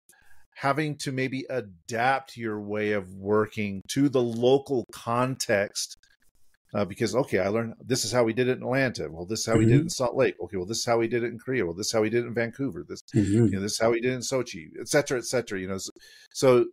[0.55, 5.95] having to maybe adapt your way of working to the local context
[6.73, 9.39] uh, because okay i learned this is how we did it in atlanta well this
[9.39, 9.59] is how mm-hmm.
[9.59, 9.83] we did it mm-hmm.
[9.83, 11.87] in salt lake okay well this is how we did it in korea well this
[11.87, 13.45] is how we did it in vancouver this mm-hmm.
[13.45, 15.67] you know this is how we did it in sochi et cetera et cetera you
[15.67, 15.91] know so,
[16.31, 16.65] so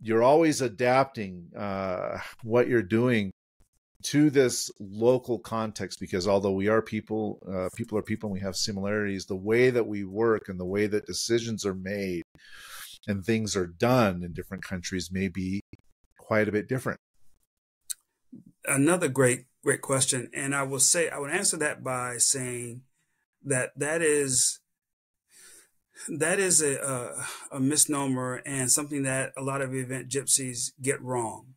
[0.00, 3.32] you're always adapting uh, what you're doing
[4.00, 8.40] to this local context because although we are people uh, people are people and we
[8.40, 12.22] have similarities the way that we work and the way that decisions are made
[13.08, 15.60] and things are done in different countries may be
[16.18, 17.00] quite a bit different.
[18.68, 20.30] Another great, great question.
[20.34, 22.82] And I will say, I would answer that by saying
[23.44, 24.60] that that is
[26.08, 31.02] that is a, a, a, misnomer and something that a lot of event gypsies get
[31.02, 31.54] wrong,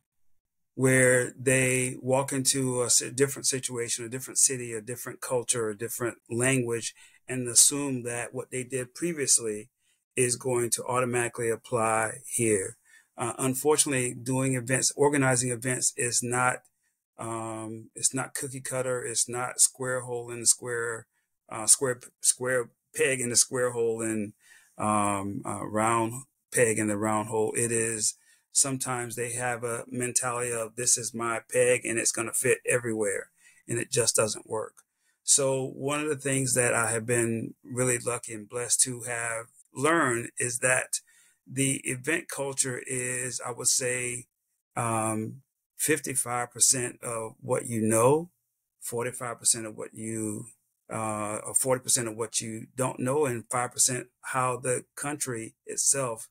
[0.74, 6.18] where they walk into a different situation, a different city, a different culture, a different
[6.28, 6.92] language,
[7.28, 9.70] and assume that what they did previously
[10.16, 12.76] is going to automatically apply here.
[13.16, 16.62] Uh, unfortunately, doing events, organizing events is not
[17.18, 19.04] um, it's not cookie cutter.
[19.04, 21.06] It's not square hole in the square,
[21.48, 24.32] uh, square square peg in the square hole and
[24.78, 27.52] um, uh, round peg in the round hole.
[27.56, 28.14] It is
[28.52, 32.58] sometimes they have a mentality of this is my peg and it's going to fit
[32.68, 33.30] everywhere,
[33.68, 34.82] and it just doesn't work.
[35.24, 39.46] So one of the things that I have been really lucky and blessed to have
[39.74, 41.00] learned is that
[41.46, 44.26] the event culture is, I would say,
[44.76, 45.42] um,
[45.82, 48.30] 55% of what you know,
[48.82, 50.46] 45% of what you,
[50.92, 56.28] uh, or 40% of what you don't know, and 5% how the country itself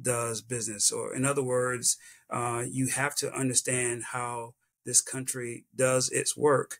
[0.00, 0.90] does business.
[0.92, 1.96] Or, in other words,
[2.28, 6.78] uh, you have to understand how this country does its work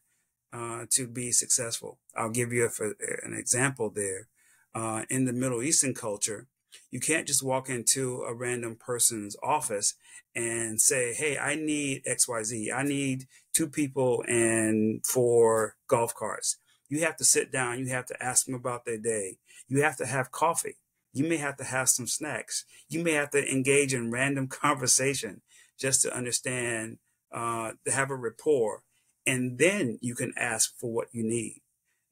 [0.52, 1.98] uh, to be successful.
[2.16, 4.28] I'll give you a, an example there
[4.74, 6.48] uh, in the Middle Eastern culture,
[6.90, 9.94] you can't just walk into a random person's office
[10.34, 12.72] and say, Hey, I need XYZ.
[12.74, 16.56] I need two people and four golf carts.
[16.88, 17.78] You have to sit down.
[17.78, 19.38] You have to ask them about their day.
[19.68, 20.76] You have to have coffee.
[21.12, 22.64] You may have to have some snacks.
[22.88, 25.42] You may have to engage in random conversation
[25.78, 26.98] just to understand,
[27.32, 28.82] uh, to have a rapport.
[29.26, 31.62] And then you can ask for what you need.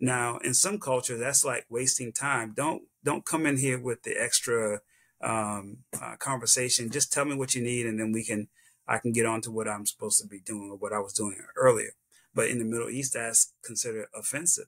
[0.00, 2.54] Now, in some cultures, that's like wasting time.
[2.56, 4.80] Don't don't come in here with the extra
[5.22, 6.90] um, uh, conversation.
[6.90, 8.48] Just tell me what you need, and then we can
[8.86, 11.12] I can get on to what I'm supposed to be doing or what I was
[11.12, 11.92] doing earlier.
[12.34, 14.66] But in the Middle East, that's considered offensive.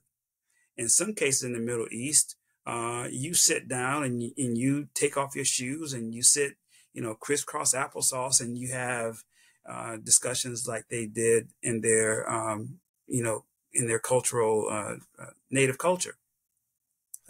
[0.77, 4.87] In some cases, in the Middle East, uh, you sit down and you, and you
[4.93, 6.53] take off your shoes and you sit,
[6.93, 9.23] you know, crisscross applesauce, and you have
[9.67, 15.31] uh, discussions like they did in their, um, you know, in their cultural uh, uh,
[15.49, 16.17] native culture.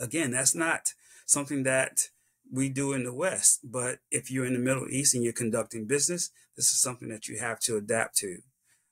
[0.02, 0.94] Again, that's not
[1.26, 2.10] something that
[2.52, 5.86] we do in the West, but if you're in the Middle East and you're conducting
[5.86, 8.40] business, this is something that you have to adapt to.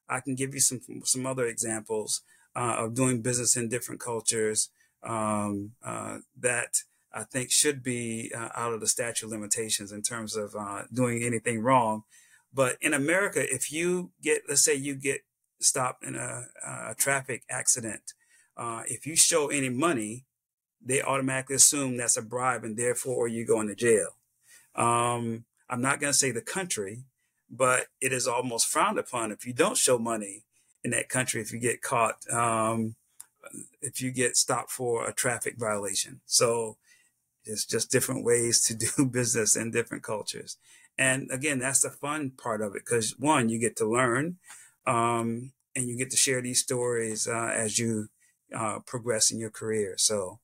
[0.07, 2.21] I can give you some some other examples
[2.55, 4.69] uh, of doing business in different cultures
[5.03, 10.01] um, uh, that I think should be uh, out of the statute of limitations in
[10.01, 12.03] terms of uh, doing anything wrong.
[12.53, 15.21] But in America, if you get, let's say you get
[15.59, 18.13] stopped in a, a traffic accident,
[18.57, 20.25] uh, if you show any money,
[20.83, 24.15] they automatically assume that's a bribe and therefore you're going to jail.
[24.75, 27.03] Um, I'm not going to say the country,
[27.49, 30.43] but it is almost frowned upon if you don't show money
[30.83, 32.95] in that country if you get caught, um,
[33.81, 36.21] if you get stopped for a traffic violation.
[36.25, 36.77] So
[37.43, 40.57] it's just different ways to do business in different cultures.
[40.97, 44.37] And again, that's the fun part of it because one, you get to learn
[44.85, 48.09] um, and you get to share these stories uh, as you
[48.53, 49.95] uh, progress in your career.
[49.97, 50.39] So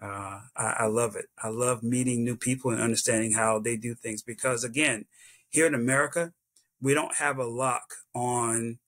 [0.00, 1.26] uh, I, I, love it.
[1.42, 5.06] I love meeting new people and understanding how they do things because, again,
[5.48, 6.32] here in America,
[6.80, 8.78] we don't have a lock on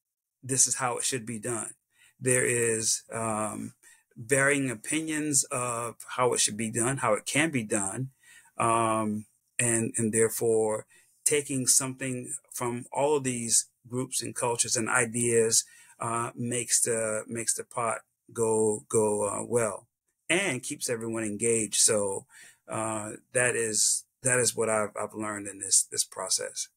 [0.42, 1.72] this is how it should be done.
[2.20, 3.74] There is um,
[4.16, 8.10] varying opinions of how it should be done, how it can be done,
[8.56, 9.26] um,
[9.58, 10.86] and and therefore
[11.24, 15.64] taking something from all of these groups and cultures and ideas
[15.98, 17.98] uh, makes the makes the pot
[18.32, 19.86] go go uh, well
[20.30, 21.74] and keeps everyone engaged.
[21.74, 22.24] So
[22.68, 26.68] uh, that is that is what I've I've learned in this this process.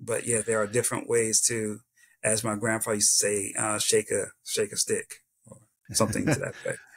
[0.00, 1.80] But yeah, there are different ways to,
[2.24, 5.58] as my grandfather used to say, uh, shake a shake a stick or
[5.92, 6.78] something to that effect.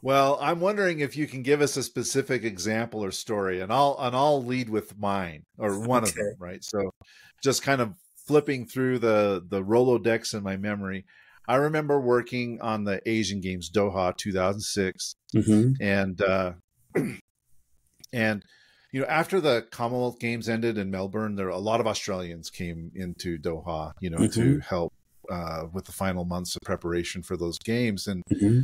[0.00, 3.96] Well, I'm wondering if you can give us a specific example or story, and I'll
[3.98, 6.10] and I'll lead with mine or one okay.
[6.10, 6.62] of them, right?
[6.62, 6.94] So,
[7.42, 7.94] just kind of
[8.24, 11.04] flipping through the the Rolodex in my memory.
[11.48, 15.82] I remember working on the Asian Games Doha 2006, mm-hmm.
[15.82, 16.52] and uh,
[18.12, 18.44] and
[18.92, 22.92] you know after the Commonwealth Games ended in Melbourne, there a lot of Australians came
[22.94, 24.40] into Doha, you know, mm-hmm.
[24.40, 24.92] to help
[25.30, 28.60] uh, with the final months of preparation for those games, and mm-hmm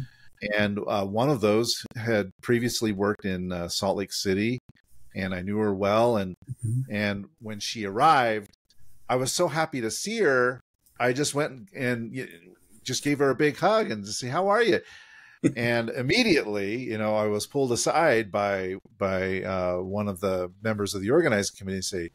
[0.57, 4.59] and uh, one of those had previously worked in uh, Salt Lake City,
[5.15, 6.17] and I knew her well.
[6.17, 6.81] And mm-hmm.
[6.91, 8.51] and when she arrived,
[9.09, 10.61] I was so happy to see her.
[10.99, 12.15] I just went and
[12.85, 14.81] just gave her a big hug and just say, "How are you?"
[15.57, 20.95] and immediately, you know, I was pulled aside by by uh, one of the members
[20.95, 22.11] of the organizing committee and say,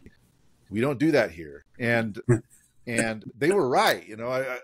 [0.70, 2.20] "We don't do that here." And
[2.88, 4.08] and they were right.
[4.08, 4.58] You know, I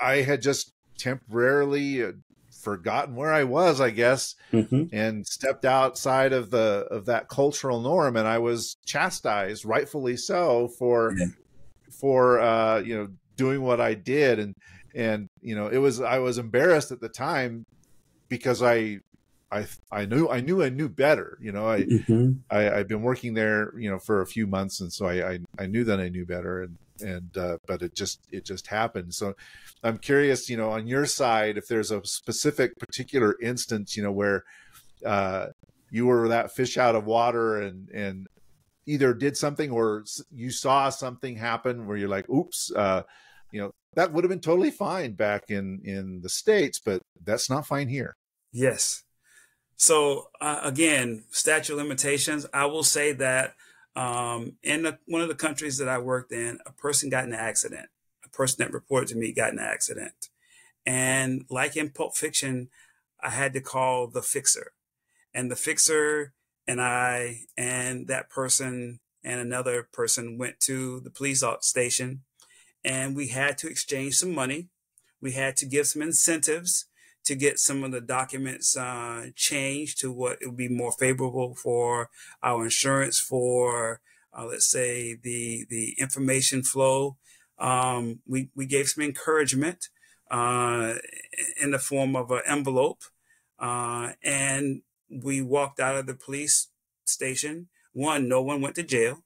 [0.00, 2.12] I, I had just temporarily uh,
[2.64, 4.84] forgotten where I was, I guess, mm-hmm.
[4.92, 10.68] and stepped outside of the of that cultural norm, and I was chastised, rightfully so,
[10.78, 11.26] for yeah.
[11.90, 14.54] for uh, you know doing what I did, and
[14.94, 17.66] and you know it was I was embarrassed at the time
[18.28, 19.00] because I
[19.50, 21.38] I I knew I knew I knew better.
[21.40, 22.32] You know, I, mm-hmm.
[22.50, 25.38] I I've been working there, you know, for a few months, and so I I,
[25.58, 29.14] I knew that I knew better, and and uh, but it just it just happened.
[29.14, 29.34] So
[29.82, 34.12] I'm curious, you know, on your side, if there's a specific particular instance, you know,
[34.12, 34.44] where
[35.04, 35.48] uh,
[35.90, 38.26] you were that fish out of water and and
[38.86, 43.02] either did something or you saw something happen where you're like, oops, uh,
[43.50, 47.48] you know, that would have been totally fine back in in the states, but that's
[47.48, 48.16] not fine here.
[48.52, 49.02] Yes.
[49.76, 52.46] So uh, again, statute limitations.
[52.52, 53.54] I will say that
[53.96, 57.32] um, in the, one of the countries that I worked in, a person got in
[57.32, 57.88] an accident.
[58.24, 60.28] A person that reported to me got in an accident.
[60.86, 62.68] And like in Pulp Fiction,
[63.22, 64.72] I had to call the fixer.
[65.32, 66.32] And the fixer
[66.66, 72.22] and I and that person and another person went to the police station
[72.84, 74.68] and we had to exchange some money.
[75.20, 76.86] We had to give some incentives
[77.24, 82.10] to get some of the documents uh, changed to what would be more favorable for
[82.42, 84.00] our insurance for
[84.36, 87.16] uh, let's say the the information flow.
[87.58, 89.88] Um, we, we gave some encouragement
[90.30, 90.94] uh,
[91.62, 93.02] in the form of an envelope
[93.58, 96.68] uh, and we walked out of the police
[97.04, 97.68] station.
[97.92, 99.22] One no one went to jail.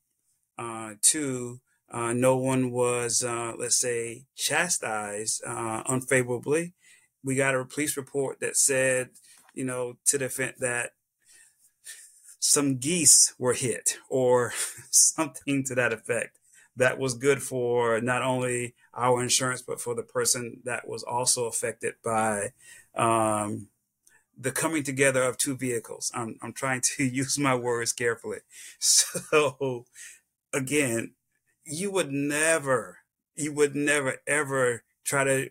[0.59, 1.61] Uh, two
[1.91, 6.75] uh, no one was let's say chastised unfavorably
[7.25, 9.11] we got a police report that said,
[9.55, 10.93] you know, to the effect that
[12.41, 14.53] some geese were hit or
[14.91, 16.39] something to that effect.
[16.77, 21.47] That was good for not only our insurance, but for the person that was also
[21.47, 22.53] affected by
[22.95, 23.67] um,
[24.39, 26.13] the coming together of two vehicles.
[26.15, 28.39] I'm, I'm trying to use my words carefully.
[28.81, 29.87] So,
[30.53, 31.13] again,
[31.69, 32.99] you would never
[33.37, 35.51] you would never ever try to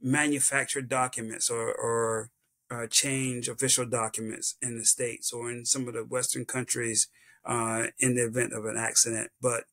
[0.00, 2.30] manufacture documents or, or
[2.70, 7.08] uh, change official documents in the states or in some of the Western countries
[7.44, 9.30] uh, in the event of an accident.
[9.40, 9.64] But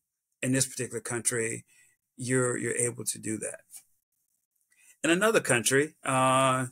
[0.42, 1.64] in this particular country,
[2.16, 3.60] you're you're able to do that.
[5.04, 6.66] In another country, uh,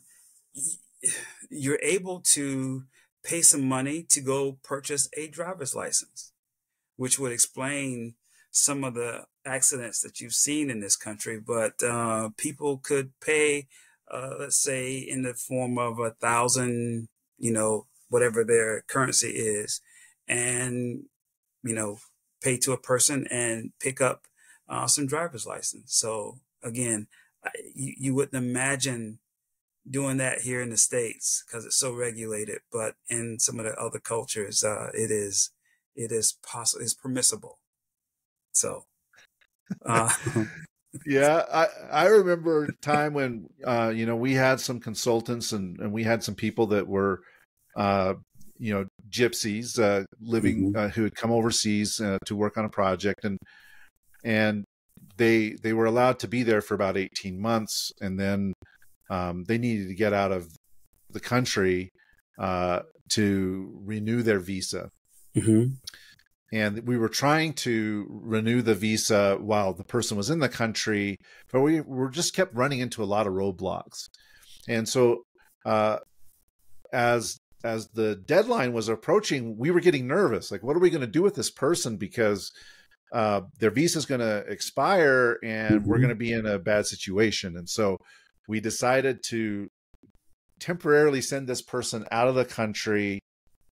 [1.49, 2.85] you're able to
[3.25, 6.33] pay some money to go purchase a driver's license,
[7.01, 8.13] which would explain
[8.51, 11.41] some of the accidents that you've seen in this country.
[11.41, 13.69] But uh, people could pay,
[14.13, 19.81] uh, let's say, in the form of a thousand, you know, whatever their currency is,
[20.29, 21.05] and
[21.63, 22.01] you know,
[22.43, 24.25] pay to a person and pick up
[24.69, 25.95] uh, some driver's license.
[25.95, 27.07] So again,
[27.75, 29.21] you, you wouldn't imagine
[29.91, 33.75] doing that here in the states because it's so regulated, but in some of the
[33.81, 35.51] other cultures, uh, it is
[36.01, 37.59] it is possible, it's permissible.
[38.53, 38.85] So,
[39.87, 40.11] uh,
[41.07, 45.79] yeah, I I remember a time when uh, you know we had some consultants and
[45.79, 47.21] and we had some people that were
[47.77, 48.15] uh,
[48.59, 50.79] you know gypsies uh, living mm-hmm.
[50.79, 53.39] uh, who had come overseas uh, to work on a project and
[54.25, 54.65] and
[55.17, 58.53] they they were allowed to be there for about 18 months and then
[59.11, 60.49] um, they needed to get out of
[61.11, 61.91] the country
[62.39, 64.89] uh, to renew their visa
[65.37, 65.73] mm-hmm.
[66.53, 71.17] And we were trying to renew the visa while the person was in the country
[71.53, 74.09] but we were just kept running into a lot of roadblocks
[74.69, 75.23] and so
[75.65, 75.99] uh,
[76.93, 80.51] as as the deadline was approaching, we were getting nervous.
[80.51, 81.97] Like, what are we going to do with this person?
[81.97, 82.53] Because
[83.13, 85.89] uh, their visa is going to expire and mm-hmm.
[85.89, 87.57] we're going to be in a bad situation.
[87.57, 87.99] And so
[88.49, 89.69] we decided to
[90.59, 93.21] temporarily send this person out of the country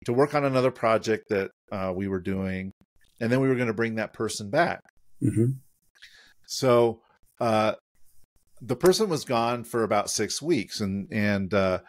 [0.05, 2.71] to work on another project that uh, we were doing.
[3.19, 4.81] And then we were going to bring that person back.
[5.23, 5.51] Mm-hmm.
[6.47, 7.01] So
[7.39, 7.75] uh,
[8.61, 10.81] the person was gone for about six weeks.
[10.81, 11.79] And, and, uh,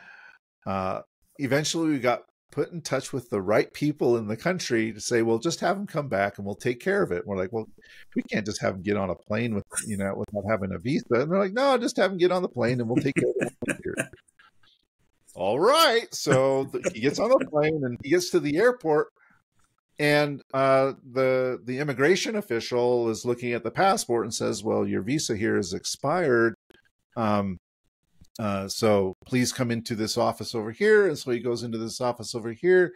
[0.66, 1.00] uh
[1.38, 2.22] eventually we got
[2.56, 5.76] put in touch with the right people in the country to say, well, just have
[5.76, 7.18] them come back and we'll take care of it.
[7.18, 7.66] And we're like, well,
[8.14, 10.78] we can't just have them get on a plane with, you know, without having a
[10.78, 11.04] visa.
[11.10, 13.28] And they're like, no, just have them get on the plane and we'll take care
[13.28, 14.06] of it.
[15.34, 16.06] All right.
[16.14, 19.08] So he gets on the plane and he gets to the airport
[19.98, 25.02] and uh, the the immigration official is looking at the passport and says, "Well, your
[25.02, 26.54] visa here is expired.
[27.16, 27.58] Um,
[28.38, 31.06] uh, so please come into this office over here.
[31.06, 32.92] And so he goes into this office over here.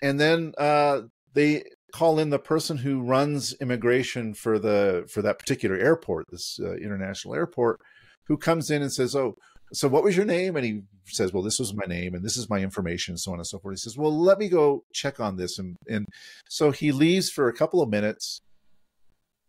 [0.00, 1.02] And then uh,
[1.34, 6.58] they call in the person who runs immigration for the for that particular airport, this
[6.62, 7.80] uh, international airport,
[8.26, 9.36] who comes in and says, "Oh,
[9.72, 12.36] so what was your name?" And he says, "Well, this was my name, and this
[12.36, 15.20] is my information, so on and so forth." He says, "Well, let me go check
[15.20, 16.06] on this," and and
[16.48, 18.40] so he leaves for a couple of minutes,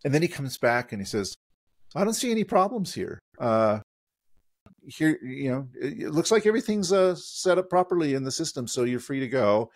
[0.03, 1.36] and then he comes back and he says,
[1.95, 3.19] "I don't see any problems here.
[3.39, 3.80] Uh,
[4.86, 8.84] here you know it looks like everything's uh, set up properly in the system so
[8.84, 9.69] you're free to go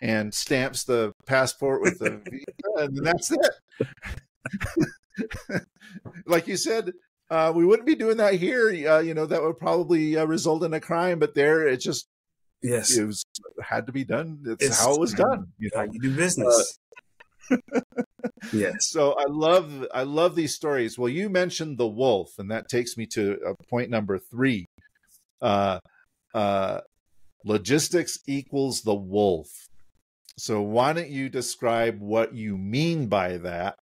[0.00, 3.50] and stamps the passport with the visa, and that's it
[6.26, 6.92] like you said
[7.32, 10.62] uh, we wouldn't be doing that here uh, you know that would probably uh, result
[10.62, 12.06] in a crime but there it just
[12.62, 13.24] yes it was
[13.62, 16.14] had to be done it's, it's how it was done you know how you do
[16.14, 16.78] business
[18.52, 18.88] yes.
[18.88, 20.98] So I love I love these stories.
[20.98, 24.66] Well, you mentioned the wolf, and that takes me to uh, point number three.
[25.40, 25.80] Uh,
[26.34, 26.80] uh,
[27.44, 29.48] logistics equals the wolf.
[30.38, 33.76] So why don't you describe what you mean by that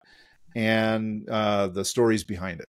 [0.55, 2.67] and uh, the stories behind it?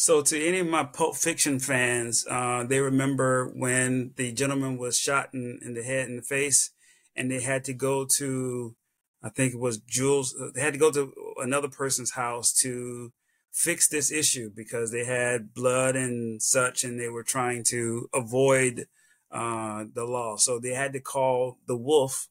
[0.00, 4.96] So, to any of my Pulp Fiction fans, uh, they remember when the gentleman was
[4.96, 6.70] shot in, in the head and the face,
[7.16, 8.76] and they had to go to
[9.24, 10.36] I think it was Jules.
[10.40, 13.12] Uh, they had to go to another person's house to
[13.50, 18.86] fix this issue because they had blood and such, and they were trying to avoid
[19.32, 20.36] uh, the law.
[20.36, 22.28] So they had to call the wolf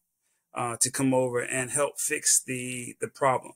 [0.54, 3.56] uh, to come over and help fix the the problem.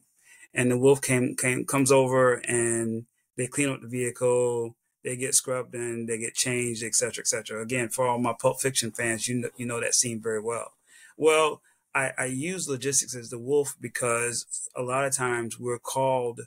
[0.53, 3.05] And the wolf came came comes over and
[3.37, 4.75] they clean up the vehicle.
[5.03, 7.61] They get scrubbed and they get changed, etc., etc.
[7.61, 10.73] Again, for all my Pulp Fiction fans, you know you know that scene very well.
[11.17, 11.61] Well,
[11.93, 16.41] I, I use logistics as the wolf because a lot of times we're called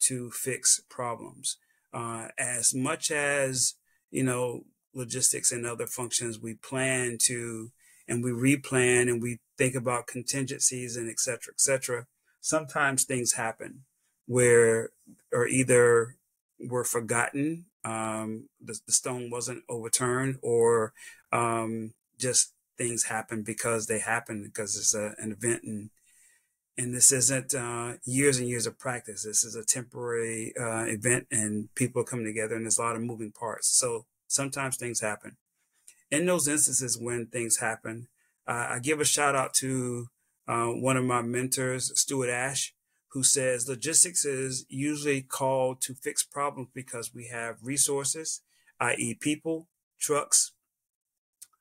[0.00, 1.56] to fix problems.
[1.92, 3.74] Uh, as much as,
[4.10, 4.64] you know,
[4.94, 7.70] logistics and other functions, we plan to
[8.06, 12.06] and we replan and we think about contingencies and et cetera, et cetera.
[12.40, 13.84] Sometimes things happen
[14.26, 14.90] where,
[15.32, 16.16] or either
[16.60, 20.92] were forgotten, um, the, the stone wasn't overturned, or
[21.32, 25.90] um, just things happen because they happen because it's a, an event and
[26.78, 29.24] and this isn't uh, years and years of practice.
[29.24, 32.94] This is a temporary uh, event, and people are coming together, and there's a lot
[32.94, 33.66] of moving parts.
[33.68, 35.36] So sometimes things happen.
[36.10, 38.06] In those instances when things happen,
[38.46, 40.06] uh, I give a shout out to
[40.46, 42.72] uh, one of my mentors, Stuart Ash,
[43.12, 48.42] who says logistics is usually called to fix problems because we have resources,
[48.80, 49.66] i.e., people,
[49.98, 50.52] trucks,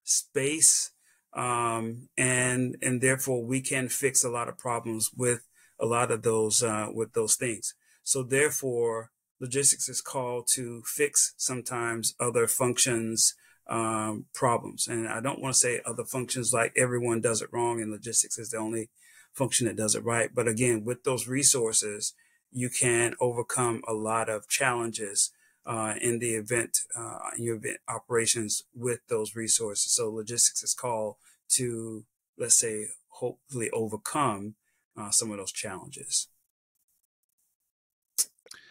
[0.04, 0.92] space,
[1.34, 5.48] um, and and therefore we can fix a lot of problems with
[5.80, 7.74] a lot of those uh, with those things.
[8.04, 13.36] So therefore, logistics is called to fix sometimes other functions
[13.70, 14.88] um, problems.
[14.88, 18.38] And I don't want to say other functions like everyone does it wrong and logistics
[18.38, 18.90] is the only
[19.38, 20.30] function that does it right.
[20.34, 22.14] But again, with those resources,
[22.52, 25.32] you can overcome a lot of challenges
[25.66, 29.92] uh, in the event, uh, your event operations with those resources.
[29.92, 31.16] So logistics is called
[31.50, 32.06] to,
[32.38, 34.56] let's say, hopefully overcome
[34.98, 36.30] uh, some of those challenges.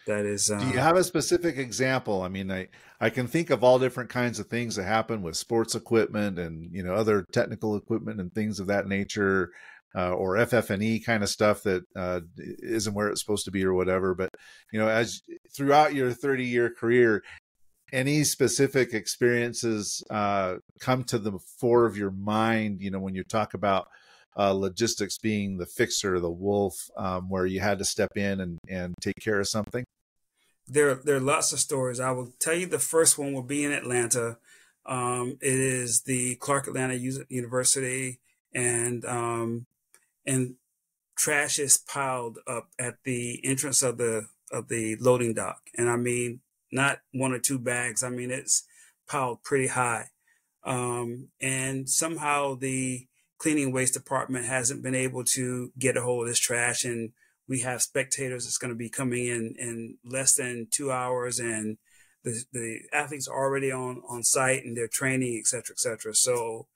[0.07, 0.47] That is.
[0.47, 2.21] Do you uh, have a specific example?
[2.21, 5.35] I mean, I I can think of all different kinds of things that happen with
[5.35, 9.51] sports equipment and you know other technical equipment and things of that nature
[9.97, 12.21] uh, or FF&E kind of stuff that uh,
[12.61, 14.13] not where it's supposed to be or whatever.
[14.13, 14.29] But
[14.71, 15.21] you know, as
[15.55, 17.23] throughout your 30 year career,
[17.91, 22.81] any specific experiences uh, come to the fore of your mind?
[22.81, 23.87] You know, when you talk about
[24.37, 28.59] uh, logistics being the fixer, the wolf, um, where you had to step in and,
[28.69, 29.83] and take care of something?
[30.67, 31.99] There, there are lots of stories.
[31.99, 34.37] I will tell you the first one will be in Atlanta.
[34.85, 36.93] Um, it is the Clark Atlanta
[37.29, 38.19] University,
[38.53, 39.65] and um,
[40.27, 40.55] and
[41.17, 45.61] trash is piled up at the entrance of the of the loading dock.
[45.77, 48.03] And I mean not one or two bags.
[48.03, 48.63] I mean it's
[49.07, 50.07] piled pretty high.
[50.63, 53.07] Um, and somehow the
[53.39, 57.11] cleaning waste department hasn't been able to get a hold of this trash and
[57.47, 61.77] we have spectators that's going to be coming in in less than two hours and
[62.23, 66.13] the, the athletes are already on on site and they're training et cetera et cetera
[66.13, 66.67] so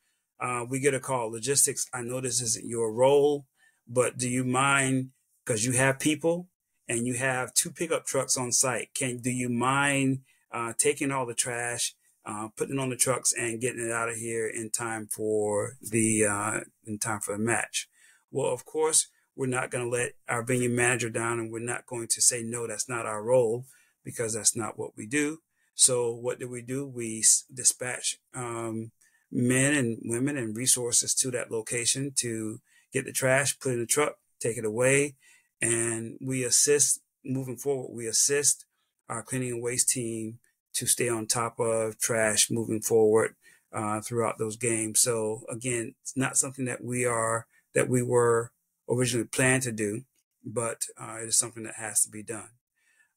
[0.41, 1.31] uh, we get a call.
[1.31, 3.45] Logistics, I know this isn't your role,
[3.87, 5.09] but do you mind
[5.45, 6.47] because you have people
[6.89, 8.89] and you have two pickup trucks on site?
[8.95, 10.21] Can do you mind
[10.51, 11.93] uh, taking all the trash,
[12.25, 15.73] uh, putting it on the trucks, and getting it out of here in time for
[15.81, 17.87] the uh, in time for the match?
[18.31, 21.85] Well, of course, we're not going to let our venue manager down, and we're not
[21.85, 22.67] going to say no.
[22.67, 23.65] That's not our role
[24.03, 25.39] because that's not what we do.
[25.75, 26.87] So what do we do?
[26.87, 27.23] We
[27.53, 28.91] dispatch um,
[29.32, 32.59] men and women and resources to that location to
[32.91, 35.15] get the trash, put in the truck, take it away.
[35.61, 37.95] And we assist moving forward.
[37.95, 38.65] We assist
[39.07, 40.39] our cleaning and waste team
[40.73, 43.36] to stay on top of trash moving forward
[43.73, 45.01] uh, throughout those games.
[45.01, 48.51] So again, it's not something that we are that we were
[48.89, 50.03] originally planned to do,
[50.43, 52.49] but uh, it is something that has to be done.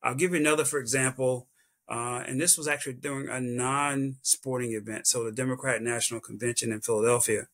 [0.02, 1.48] I'll give you another, for example.
[1.88, 5.06] Uh, and this was actually during a non-sporting event.
[5.06, 7.48] So the Democratic National Convention in Philadelphia.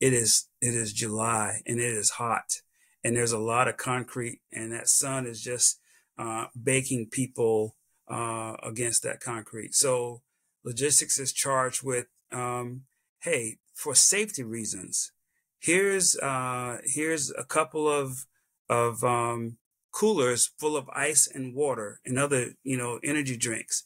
[0.00, 2.62] It is it is July and it is hot,
[3.04, 5.78] and there's a lot of concrete, and that sun is just
[6.18, 7.76] uh, baking people
[8.08, 9.74] uh, against that concrete.
[9.74, 10.22] So
[10.64, 12.82] logistics is charged with, um,
[13.20, 15.12] hey, for safety reasons,
[15.58, 18.26] here's uh, here's a couple of
[18.70, 19.58] of um,
[19.92, 23.84] coolers full of ice and water and other, you know, energy drinks.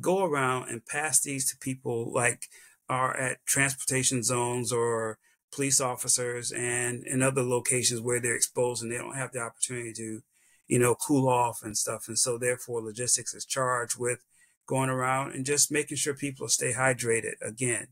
[0.00, 2.46] Go around and pass these to people like
[2.88, 5.18] are at transportation zones or
[5.52, 9.92] police officers and in other locations where they're exposed and they don't have the opportunity
[9.92, 10.20] to,
[10.66, 12.04] you know, cool off and stuff.
[12.08, 14.24] And so therefore logistics is charged with
[14.66, 17.34] going around and just making sure people stay hydrated.
[17.40, 17.88] Again,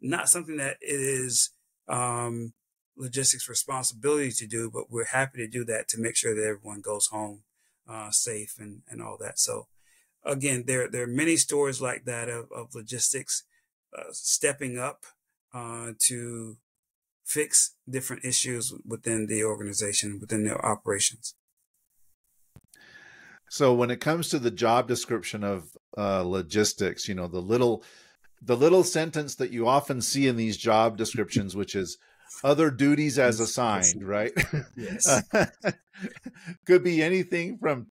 [0.00, 1.50] not something that is
[1.88, 2.52] um,
[2.96, 6.80] logistics responsibility to do, but we're happy to do that to make sure that everyone
[6.80, 7.42] goes home
[7.88, 9.38] uh, safe and, and all that.
[9.38, 9.66] So
[10.24, 13.44] again, there, there are many stories like that of, of logistics
[13.96, 15.04] uh, stepping up
[15.54, 16.56] uh, to
[17.24, 21.34] fix different issues within the organization, within their operations.
[23.48, 27.84] So when it comes to the job description of uh, logistics, you know, the little
[28.42, 31.96] the little sentence that you often see in these job descriptions, which is
[32.44, 34.32] other duties as assigned, right?
[34.76, 35.22] Yes.
[36.66, 37.86] Could be anything from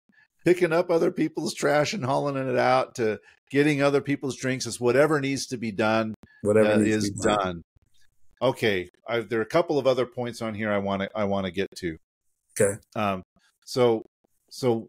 [0.45, 3.18] picking up other people's trash and hauling it out to
[3.51, 4.66] getting other people's drinks.
[4.66, 6.14] It's whatever needs to be done.
[6.43, 7.39] Whatever uh, is done.
[7.39, 7.62] done.
[8.43, 11.24] Okay, I, there are a couple of other points on here I want to I
[11.24, 11.97] want to get to.
[12.61, 12.78] Okay.
[12.95, 13.22] Um,
[13.64, 14.05] so
[14.51, 14.89] so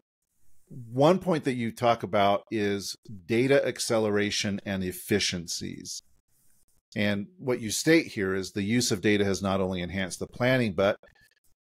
[0.92, 6.02] one point that you talk about is data acceleration and efficiencies.
[6.96, 10.26] And what you state here is the use of data has not only enhanced the
[10.26, 10.98] planning, but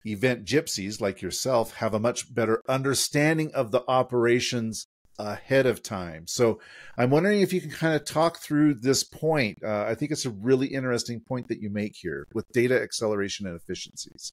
[0.06, 4.86] event gypsies like yourself have a much better understanding of the operations
[5.18, 6.26] ahead of time.
[6.26, 6.60] So
[6.96, 9.58] I'm wondering if you can kind of talk through this point.
[9.62, 13.46] Uh, I think it's a really interesting point that you make here with data acceleration
[13.46, 14.32] and efficiencies.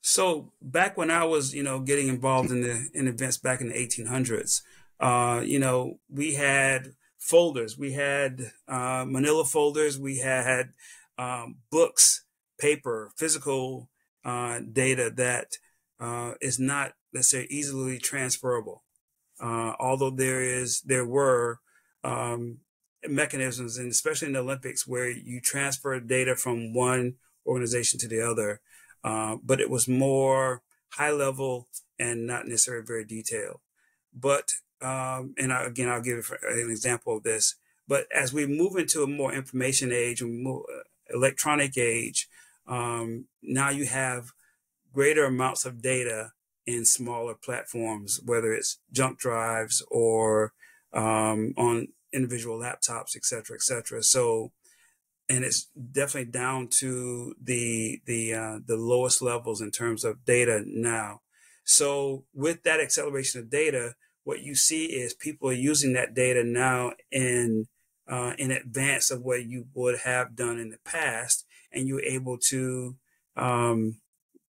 [0.00, 3.68] So back when I was, you know, getting involved in the in events back in
[3.68, 4.62] the 1800s,
[5.00, 10.70] uh, you know, we had folders, we had uh, Manila folders, we had
[11.18, 12.24] um, books,
[12.58, 13.88] paper, physical
[14.24, 15.56] uh, data that
[16.00, 18.82] uh, is not, let's easily transferable.
[19.40, 21.60] Uh, although there is, there were
[22.04, 22.58] um,
[23.06, 27.14] mechanisms, and especially in the Olympics, where you transfer data from one
[27.46, 28.60] organization to the other,
[29.04, 33.60] uh, but it was more high level and not necessarily very detailed.
[34.12, 37.56] But um, and I, again, I'll give an example of this.
[37.86, 42.28] But as we move into a more information age, and more uh, electronic age,
[42.66, 44.32] um, now you have
[44.92, 46.32] greater amounts of data
[46.66, 50.52] in smaller platforms, whether it's jump drives or
[50.92, 54.02] um, on individual laptops, et cetera, et cetera.
[54.02, 54.52] So,
[55.28, 60.62] and it's definitely down to the the uh, the lowest levels in terms of data
[60.66, 61.20] now.
[61.64, 63.94] So, with that acceleration of data,
[64.28, 67.66] what you see is people are using that data now in
[68.06, 72.36] uh, in advance of what you would have done in the past, and you're able
[72.36, 72.94] to
[73.36, 73.96] um,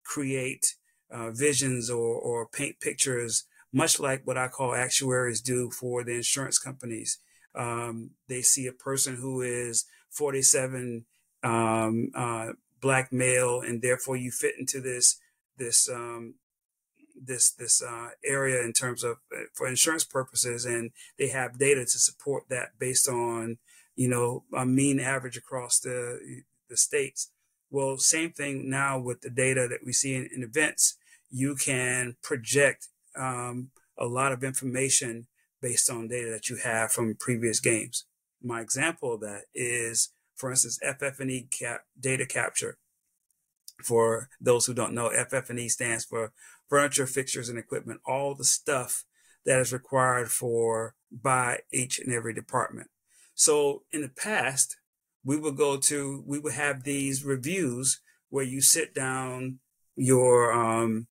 [0.04, 0.76] create
[1.10, 6.14] uh, visions or, or paint pictures, much like what I call actuaries do for the
[6.14, 7.18] insurance companies.
[7.56, 11.06] Um, they see a person who is 47
[11.42, 12.48] um, uh,
[12.82, 15.22] black male, and therefore you fit into this
[15.58, 16.34] this um,
[17.24, 21.82] this this uh, area in terms of uh, for insurance purposes, and they have data
[21.82, 23.58] to support that based on
[23.96, 27.32] you know a mean average across the the states.
[27.72, 30.98] Well, same thing now with the data that we see in, in events.
[31.32, 35.28] You can project um, a lot of information
[35.62, 38.06] based on data that you have from previous games.
[38.42, 42.78] My example of that is, for instance, FF&E cap, data capture.
[43.84, 46.32] For those who don't know, FF&E stands for
[46.70, 49.04] furniture, fixtures, and equipment, all the stuff
[49.46, 52.90] that is required for by each and every department.
[53.34, 54.78] So in the past,
[55.24, 59.60] we would go to, we would have these reviews where you sit down
[59.96, 61.08] your, um,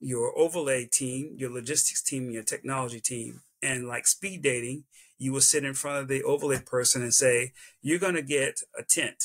[0.00, 4.84] your overlay team, your logistics team, your technology team, and like speed dating,
[5.18, 8.60] you will sit in front of the overlay person and say, you're going to get
[8.76, 9.22] a tent.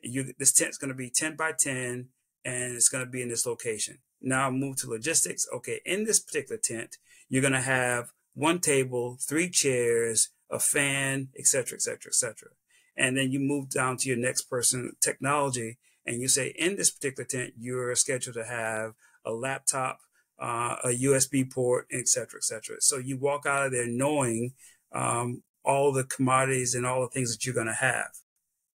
[0.00, 2.08] You, this tent's going to be 10 by 10
[2.44, 3.98] and it's going to be in this location.
[4.20, 5.46] Now move to logistics.
[5.54, 6.96] Okay, in this particular tent,
[7.28, 12.48] you're going to have one table, three chairs, a fan, etc., etc., etc.
[12.96, 16.90] And then you move down to your next person, technology, and you say, in this
[16.90, 18.94] particular tent, you're scheduled to have
[19.24, 20.00] a laptop,
[20.38, 22.76] uh, a USB port, etc., etc.
[22.80, 24.54] So you walk out of there knowing
[24.92, 28.10] um, all the commodities and all the things that you're going to have.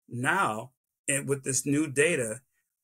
[0.09, 0.71] Now,
[1.07, 2.41] and with this new data,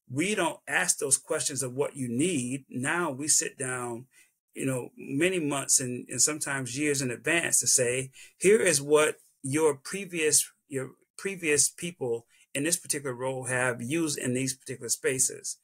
[0.09, 2.65] we don't ask those questions of what you need.
[2.69, 4.05] Now we sit down,
[4.53, 9.15] you know, many months and, and sometimes years in advance to say, here is what
[9.41, 15.57] your previous, your previous people in this particular role have used in these particular spaces.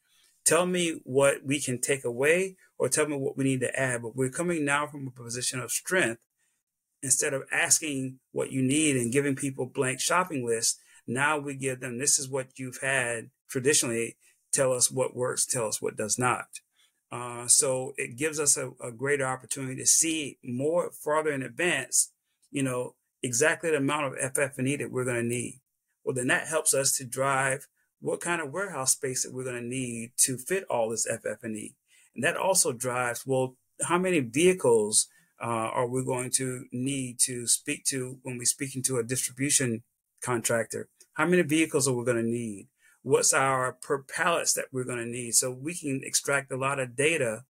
[0.44, 4.02] Tell me what we can take away or tell me what we need to add.
[4.02, 6.20] But we're coming now from a position of strength.
[7.04, 11.80] Instead of asking what you need and giving people blank shopping lists, now we give
[11.80, 14.16] them this is what you've had traditionally
[14.52, 16.46] tell us what works, tell us what does not.
[17.10, 22.10] Uh, so it gives us a, a, greater opportunity to see more farther in advance,
[22.50, 25.60] you know, exactly the amount of FF&E that we're going to need.
[26.04, 27.68] Well, then that helps us to drive
[28.00, 31.74] what kind of warehouse space that we're going to need to fit all this FF&E.
[32.14, 35.06] And that also drives, well, how many vehicles
[35.42, 39.82] uh, are we going to need to speak to when we're speaking to a distribution
[40.24, 40.88] contractor?
[41.14, 42.68] How many vehicles are we going to need?
[43.02, 45.34] What's our per pallets that we're going to need.
[45.34, 47.44] So we can extract a lot of data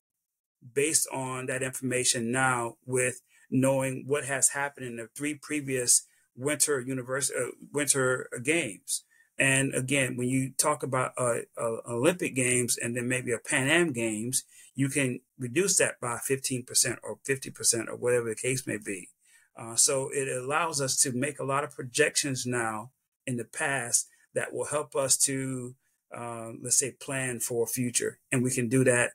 [0.74, 6.80] based on that information now with knowing what has happened in the three previous winter
[6.80, 9.04] university uh, winter games.
[9.38, 13.68] And again, when you talk about uh, uh, Olympic games and then maybe a Pan
[13.68, 14.44] Am games,
[14.74, 16.64] you can reduce that by 15%
[17.02, 19.10] or 50% or whatever the case may be.
[19.56, 22.90] Uh, so it allows us to make a lot of projections now
[23.26, 25.74] in the past that will help us to,
[26.16, 28.18] uh, let's say, plan for a future.
[28.30, 29.12] And we can do that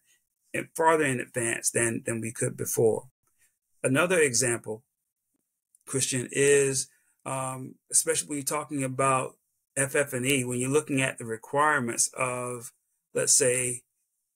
[0.76, 3.10] farther in advance than, than we could before.
[3.84, 4.84] Another example,
[5.86, 6.88] Christian, is
[7.26, 9.36] um, especially when you're talking about
[9.76, 12.72] FF&E, when you're looking at the requirements of,
[13.14, 13.84] let's say,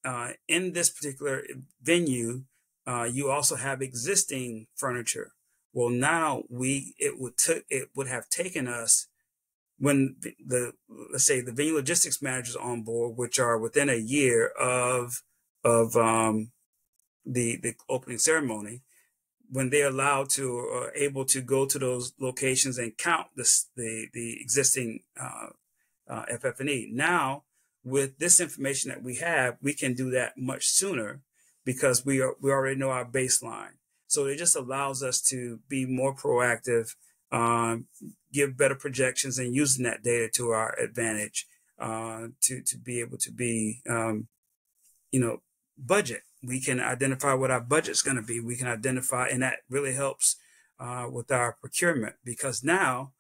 [0.04, 1.44] uh, in this particular
[1.82, 2.44] venue,
[2.86, 5.32] uh, you also have existing furniture.
[5.74, 9.08] Well, now we it would t- it would have taken us
[9.82, 10.74] when the, the,
[11.12, 15.24] let's say the venue logistics managers on board, which are within a year of
[15.64, 16.52] of um,
[17.26, 18.84] the the opening ceremony,
[19.50, 24.38] when they're allowed to or able to go to those locations and count the the
[24.40, 25.48] existing uh,
[26.08, 26.92] uh, FF&E.
[26.94, 27.44] Now,
[27.84, 31.22] with this information that we have, we can do that much sooner
[31.66, 33.78] because we are we already know our baseline.
[34.06, 36.94] So it just allows us to be more proactive,
[37.32, 37.86] um,
[38.32, 41.48] give better projections, and using that data to our advantage
[41.80, 44.28] uh, to to be able to be, um,
[45.12, 45.42] you know,
[45.78, 46.22] budget.
[46.44, 48.40] We can identify what our budget's going to be.
[48.40, 50.38] We can identify, and that really helps
[50.80, 53.14] uh, with our procurement because now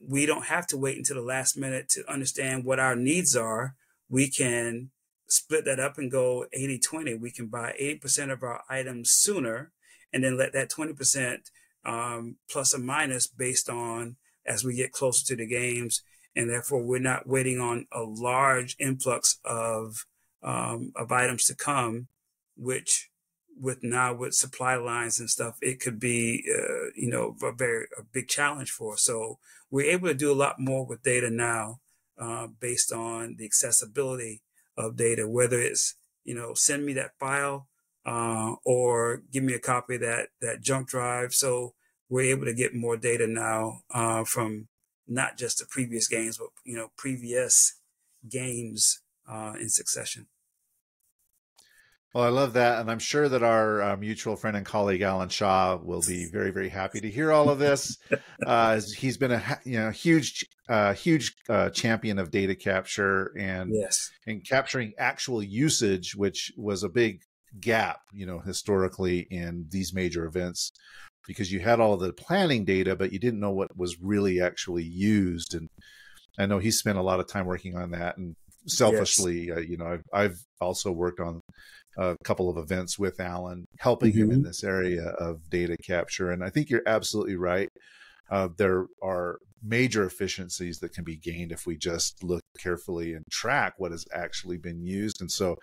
[0.00, 3.74] we don't have to wait until the last minute to understand what our needs are.
[4.08, 4.90] We can
[5.26, 7.14] split that up and go 80 20.
[7.14, 9.72] We can buy 80% of our items sooner
[10.12, 11.50] and then let that 20%
[11.88, 16.02] um, plus or minus based on as we get closer to the games.
[16.36, 20.06] And therefore, we're not waiting on a large influx of,
[20.42, 21.94] um, of items to come,
[22.56, 23.10] which
[23.60, 27.86] with now with supply lines and stuff, it could be, uh, you know, a very
[27.98, 29.02] a big challenge for us.
[29.02, 29.38] So
[29.70, 31.80] we're able to do a lot more with data now,
[32.24, 34.42] uh, based on the accessibility
[34.76, 37.66] of data, whether it's, you know, send me that file,
[38.06, 41.34] uh, or give me a copy of that, that jump drive.
[41.34, 41.74] So
[42.08, 44.68] we're able to get more data now, uh, from
[45.06, 47.78] not just the previous games, but, you know, previous
[48.28, 50.26] games, uh, in succession.
[52.14, 55.28] Well, I love that, and I'm sure that our uh, mutual friend and colleague Alan
[55.28, 57.98] Shaw will be very, very happy to hear all of this.
[58.44, 63.74] Uh, he's been a you know huge, uh, huge uh, champion of data capture and
[63.74, 64.10] yes.
[64.26, 67.20] and capturing actual usage, which was a big
[67.60, 70.72] gap, you know, historically in these major events,
[71.28, 74.82] because you had all the planning data, but you didn't know what was really actually
[74.82, 75.54] used.
[75.54, 75.68] And
[76.38, 78.34] I know he spent a lot of time working on that, and
[78.66, 79.58] selfishly, yes.
[79.58, 81.40] Uh, you know, I've, I've also worked on
[81.98, 84.22] a couple of events with Alan, helping mm-hmm.
[84.22, 84.46] him in mm-hmm.
[84.46, 86.30] this area of data capture.
[86.30, 87.68] And I think you're absolutely right.
[88.30, 93.24] Uh, there are major efficiencies that can be gained if we just look carefully and
[93.30, 95.20] track what has actually been used.
[95.20, 95.56] And so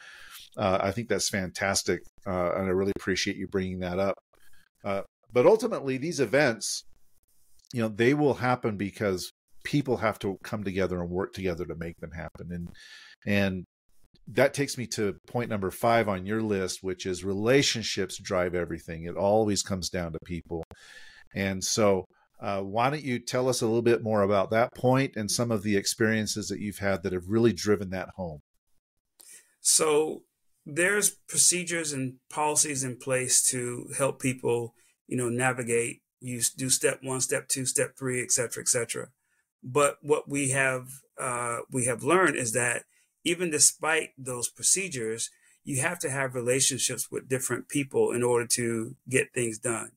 [0.57, 2.01] uh, I think that's fantastic.
[2.27, 4.15] Uh, and I really appreciate you bringing that up.
[5.35, 6.85] But ultimately, these events,
[7.73, 9.33] you know, they will happen because
[9.65, 12.51] people have to come together and work together to make them happen.
[12.51, 12.69] And
[13.27, 13.65] and
[14.29, 19.03] that takes me to point number five on your list, which is relationships drive everything.
[19.03, 20.63] It always comes down to people.
[21.35, 22.05] And so,
[22.39, 25.51] uh, why don't you tell us a little bit more about that point and some
[25.51, 28.39] of the experiences that you've had that have really driven that home?
[29.59, 30.21] So,
[30.65, 34.73] there's procedures and policies in place to help people,
[35.07, 36.01] you know, navigate.
[36.19, 39.09] You do step one, step two, step three, et cetera, et cetera.
[39.63, 40.87] But what we have
[41.19, 42.83] uh, we have learned is that
[43.23, 45.29] even despite those procedures,
[45.63, 49.91] you have to have relationships with different people in order to get things done.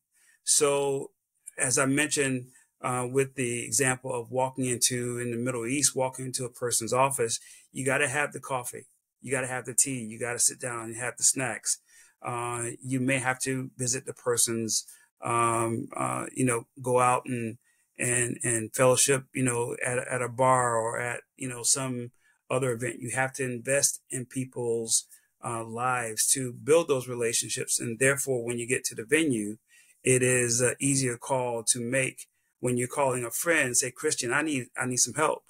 [0.44, 1.10] So,
[1.58, 2.46] as I mentioned,
[2.80, 6.92] uh, with the example of walking into in the Middle East, walking into a person's
[6.92, 7.38] office,
[7.72, 8.86] you got to have the coffee,
[9.20, 11.80] you got to have the tea, you got to sit down and have the snacks.
[12.24, 14.86] Uh, you may have to visit the person's,
[15.22, 17.58] um, uh, you know, go out and
[17.98, 22.12] and and fellowship, you know, at at a bar or at you know some
[22.50, 23.00] other event.
[23.00, 25.06] You have to invest in people's
[25.44, 27.80] uh, lives to build those relationships.
[27.80, 29.56] And therefore, when you get to the venue,
[30.02, 32.26] it is an easier call to make
[32.60, 35.44] when you're calling a friend, say, Christian, I need, I need some help.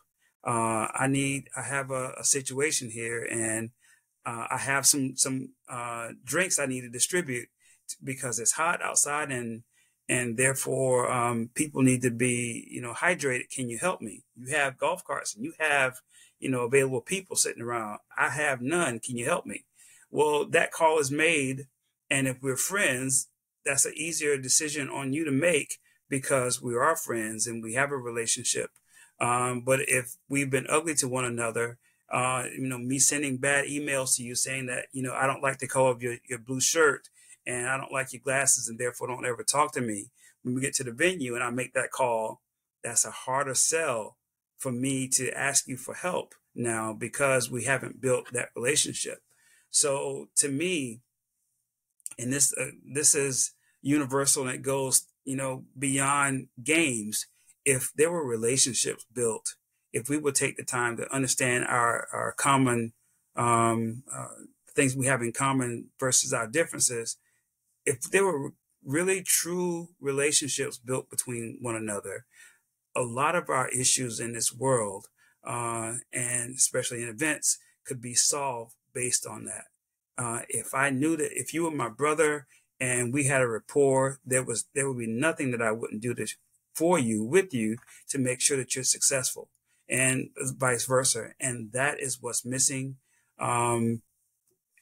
[0.47, 3.71] Uh, I need, I have a, a situation here and
[4.27, 7.49] uh, I have some, some uh, drinks I need to distribute
[8.03, 9.63] because it's hot outside and,
[10.09, 13.51] and therefore um, people need to be, you know, hydrated.
[13.55, 14.25] Can you help me?
[14.37, 16.01] You have golf carts and you have
[16.39, 17.99] you know, available people sitting around.
[18.17, 19.01] I have none.
[19.01, 19.65] Can you help me?
[20.11, 21.67] Well, that call is made.
[22.11, 23.29] And if we're friends,
[23.65, 25.79] that's an easier decision on you to make
[26.09, 28.71] because we are friends and we have a relationship.
[29.21, 31.79] Um, but if we've been ugly to one another,
[32.11, 35.43] uh, you know, me sending bad emails to you saying that, you know, I don't
[35.43, 37.09] like the color of your, your blue shirt
[37.49, 40.11] and I don't like your glasses and therefore don't ever talk to me.
[40.43, 42.43] When we get to the venue and I make that call,
[42.85, 44.17] that's a harder sell
[44.59, 49.21] for me to ask you for help now because we haven't built that relationship.
[49.71, 51.01] So to me,
[52.19, 57.27] and this uh, this is universal and it goes you know beyond games.
[57.65, 59.55] If there were relationships built,
[59.93, 62.93] if we would take the time to understand our our common
[63.37, 64.29] um, uh,
[64.75, 67.17] things we have in common versus our differences,
[67.89, 68.53] if there were
[68.85, 72.27] really true relationships built between one another,
[72.95, 75.07] a lot of our issues in this world,
[75.45, 79.65] uh, and especially in events, could be solved based on that.
[80.17, 82.47] Uh, if I knew that if you were my brother
[82.81, 86.15] and we had a rapport, there was there would be nothing that I wouldn't do
[86.15, 86.27] to
[86.75, 87.77] for you with you
[88.11, 89.49] to make sure that you're successful,
[89.89, 91.31] and vice versa.
[91.41, 92.97] And that is what's missing.
[93.39, 94.03] Um,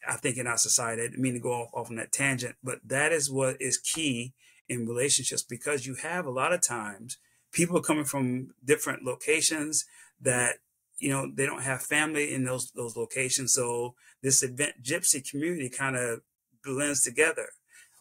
[0.08, 2.56] I think in our society, I didn't mean to go off, off on that tangent,
[2.62, 4.34] but that is what is key
[4.68, 7.18] in relationships because you have a lot of times
[7.52, 9.84] people coming from different locations
[10.20, 10.56] that
[10.98, 13.52] you know they don't have family in those those locations.
[13.52, 16.20] So this event gypsy community kind of
[16.64, 17.48] blends together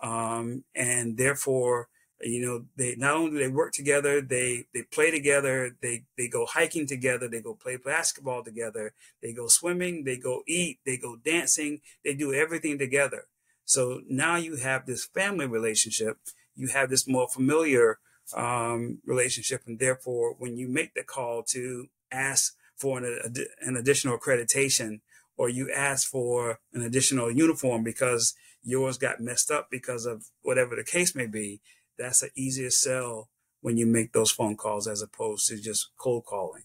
[0.01, 1.87] um, and therefore
[2.21, 6.27] you know they not only do they work together they they play together they they
[6.27, 10.97] go hiking together they go play basketball together they go swimming they go eat they
[10.97, 13.25] go dancing they do everything together.
[13.67, 16.17] So now you have this family relationship
[16.55, 17.99] you have this more familiar
[18.35, 24.17] um, relationship and therefore when you make the call to ask for an, an additional
[24.17, 25.01] accreditation
[25.37, 30.75] or you ask for an additional uniform because yours got messed up because of whatever
[30.75, 31.61] the case may be,
[31.97, 33.29] that's an easier sell
[33.61, 36.63] when you make those phone calls as opposed to just cold calling.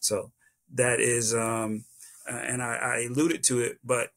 [0.00, 0.32] So
[0.74, 1.84] that is, um,
[2.30, 4.10] uh, and I, I, alluded to it, but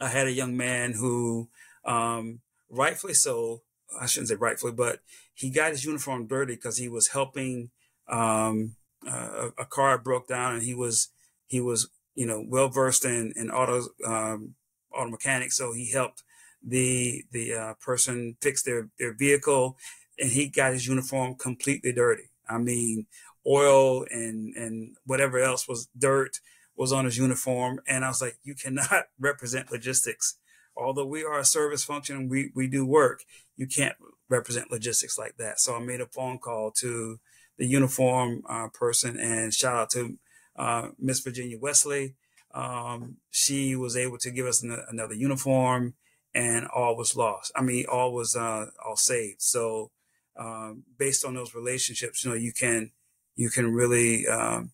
[0.00, 1.48] I had a young man who,
[1.84, 3.62] um, rightfully so,
[3.98, 5.00] I shouldn't say rightfully, but
[5.34, 7.70] he got his uniform dirty because he was helping
[8.08, 8.76] um,
[9.06, 11.08] uh, a, car broke down, and he was
[11.46, 14.54] he was you know well versed in in auto um,
[14.92, 16.22] auto mechanics, so he helped
[16.66, 19.76] the the uh, person fixed their their vehicle,
[20.18, 22.30] and he got his uniform completely dirty.
[22.48, 23.06] I mean,
[23.46, 26.40] oil and and whatever else was dirt
[26.76, 30.38] was on his uniform, and I was like, you cannot represent logistics.
[30.76, 33.24] Although we are a service function, we we do work.
[33.56, 33.96] You can't
[34.28, 35.60] represent logistics like that.
[35.60, 37.20] So I made a phone call to
[37.56, 40.18] the uniform uh, person and shout out to
[40.56, 42.14] uh, Miss Virginia Wesley.
[42.52, 45.94] Um, she was able to give us an, another uniform
[46.34, 47.52] and all was lost.
[47.54, 49.42] I mean, all was uh, all saved.
[49.42, 49.90] So
[50.36, 52.90] um, based on those relationships, you know, you can
[53.36, 54.72] you can really um,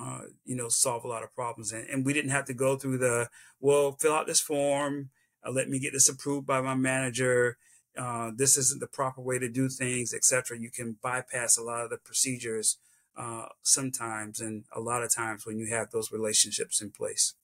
[0.00, 1.72] uh, you know solve a lot of problems.
[1.72, 3.28] And, and, we didn't have to go through the
[3.60, 5.10] well, fill out this form,
[5.46, 7.58] uh, let me get this approved by my manager
[7.98, 10.58] uh, this isn't the proper way to do things, etc.
[10.58, 12.78] You can bypass a lot of the procedures
[13.16, 17.34] uh, sometimes, and a lot of times when you have those relationships in place.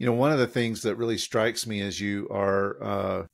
[0.00, 3.26] You know, one of the things that really strikes me as you are uh,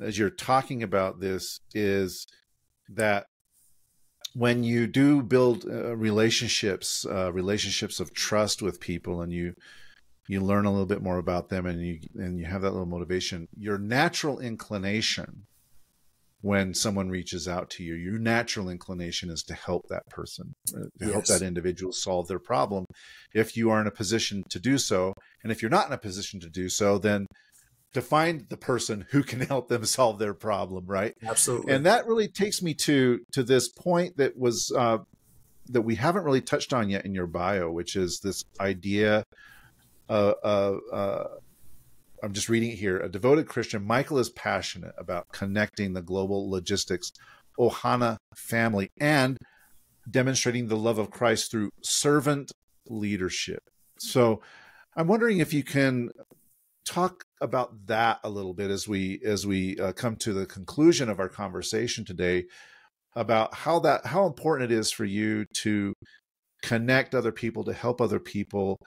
[0.00, 2.28] as you're talking about this is
[2.88, 3.26] that
[4.32, 9.54] when you do build uh, relationships, uh, relationships of trust with people, and you
[10.28, 12.86] you learn a little bit more about them and you and you have that little
[12.86, 15.46] motivation your natural inclination
[16.42, 20.80] when someone reaches out to you your natural inclination is to help that person uh,
[20.98, 21.12] to yes.
[21.12, 22.84] help that individual solve their problem.
[23.32, 25.98] If you are in a position to do so and if you're not in a
[25.98, 27.26] position to do so then
[27.94, 31.14] to find the person who can help them solve their problem right?
[31.22, 31.72] Absolutely.
[31.72, 34.98] And that really takes me to to this point that was uh,
[35.68, 39.24] that we haven't really touched on yet in your bio which is this idea
[40.08, 41.24] uh, uh, uh,
[42.22, 42.98] I'm just reading it here.
[42.98, 47.12] A devoted Christian, Michael is passionate about connecting the global logistics
[47.58, 49.38] Ohana family and
[50.08, 52.52] demonstrating the love of Christ through servant
[52.88, 53.62] leadership.
[53.98, 54.40] So
[54.96, 56.10] I'm wondering if you can
[56.84, 61.08] talk about that a little bit as we as we uh, come to the conclusion
[61.08, 62.44] of our conversation today
[63.14, 65.92] about how that how important it is for you to
[66.62, 68.78] connect other people to help other people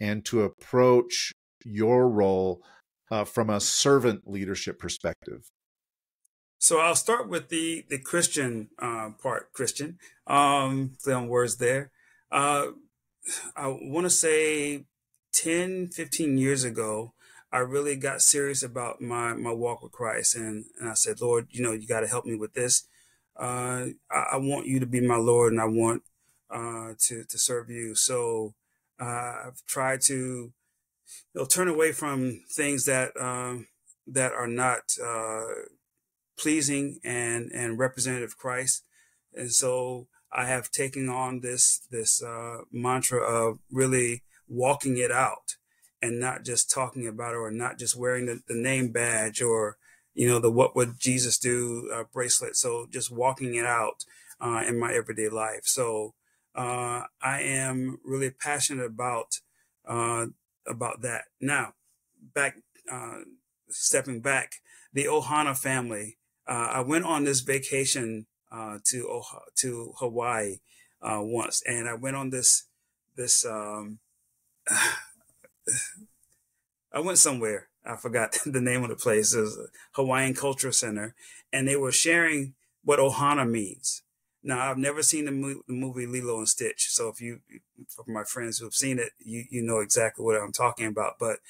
[0.00, 1.32] and to approach
[1.64, 2.62] your role
[3.10, 5.50] uh, from a servant leadership perspective?
[6.58, 9.52] So I'll start with the the Christian uh, part.
[9.52, 11.90] Christian, um, play on words there.
[12.30, 12.68] Uh,
[13.56, 14.84] I want to say
[15.32, 17.12] 10, 15 years ago,
[17.52, 21.48] I really got serious about my my walk with Christ, and, and I said, Lord,
[21.50, 22.86] you know, you got to help me with this.
[23.38, 26.02] Uh, I, I, want you to be my Lord, and I want
[26.50, 27.94] uh, to to serve you.
[27.94, 28.54] So
[29.00, 30.52] uh, I've tried to
[31.34, 33.66] know, turn away from things that um,
[34.06, 35.44] that are not uh,
[36.38, 38.84] pleasing and and representative of Christ,
[39.34, 45.56] and so I have taken on this this uh, mantra of really walking it out
[46.02, 49.76] and not just talking about it or not just wearing the, the name badge or
[50.14, 52.56] you know the what would Jesus do uh, bracelet.
[52.56, 54.04] So just walking it out
[54.40, 55.62] uh, in my everyday life.
[55.64, 56.14] So
[56.54, 59.40] uh, I am really passionate about
[59.86, 60.26] uh,
[60.68, 61.24] about that.
[61.40, 61.74] Now,
[62.34, 62.56] back
[62.90, 63.20] uh,
[63.68, 64.54] stepping back,
[64.92, 66.18] the Ohana family.
[66.46, 69.22] Uh, I went on this vacation uh, to
[69.56, 70.58] to Hawaii
[71.02, 72.64] uh, once, and I went on this
[73.16, 73.44] this.
[73.44, 73.98] Um,
[76.92, 77.68] I went somewhere.
[77.84, 79.34] I forgot the name of the place.
[79.34, 81.14] It was Hawaiian Cultural Center,
[81.52, 82.54] and they were sharing
[82.84, 84.02] what Ohana means.
[84.46, 87.40] Now, I've never seen the, mo- the movie Lilo and Stitch, so if you,
[87.88, 91.18] for my friends who have seen it, you you know exactly what I'm talking about.
[91.18, 91.40] But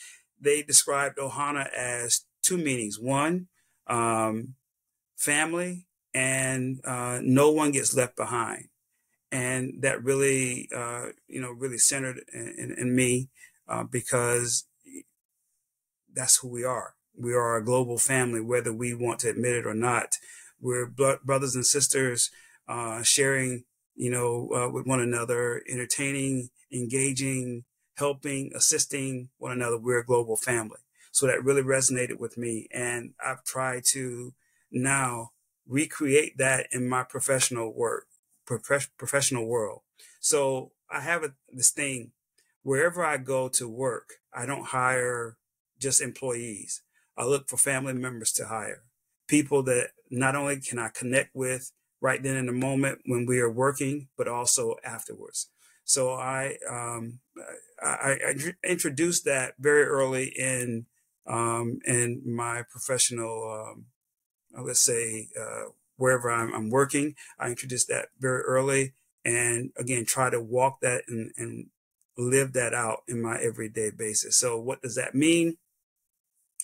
[0.40, 3.49] they described Ohana as two meanings: one,
[3.86, 4.55] um,
[5.16, 8.68] family, and uh, no one gets left behind.
[9.32, 13.30] And that really, uh, you know, really centered in, in, in me
[13.68, 14.66] uh, because
[16.12, 16.94] that's who we are.
[17.18, 20.16] We are a global family, whether we want to admit it or not.
[20.61, 22.30] We're brothers and sisters
[22.68, 23.64] uh, sharing,
[23.94, 27.64] you know, uh, with one another, entertaining, engaging,
[27.96, 29.78] helping, assisting one another.
[29.78, 30.80] We're a global family.
[31.12, 32.68] So that really resonated with me.
[32.72, 34.34] And I've tried to
[34.70, 35.30] now
[35.66, 38.06] recreate that in my professional work,
[38.44, 39.80] prof- professional world.
[40.20, 42.12] So I have a, this thing
[42.62, 45.36] wherever I go to work, I don't hire
[45.78, 46.82] just employees.
[47.16, 48.82] I look for family members to hire
[49.28, 51.72] people that not only can I connect with
[52.07, 55.50] right then in the moment when we are working, but also afterwards.
[55.82, 57.18] So I um,
[57.82, 58.34] I, I,
[58.64, 60.86] introduced that very early in
[61.26, 63.86] um, in my professional um,
[64.64, 67.16] let's say uh, wherever I'm, I'm, working.
[67.40, 68.94] I introduced that very early,
[69.24, 71.66] and again try to walk that and, and
[72.16, 74.36] live that out in my everyday basis.
[74.36, 75.57] So what does that mean?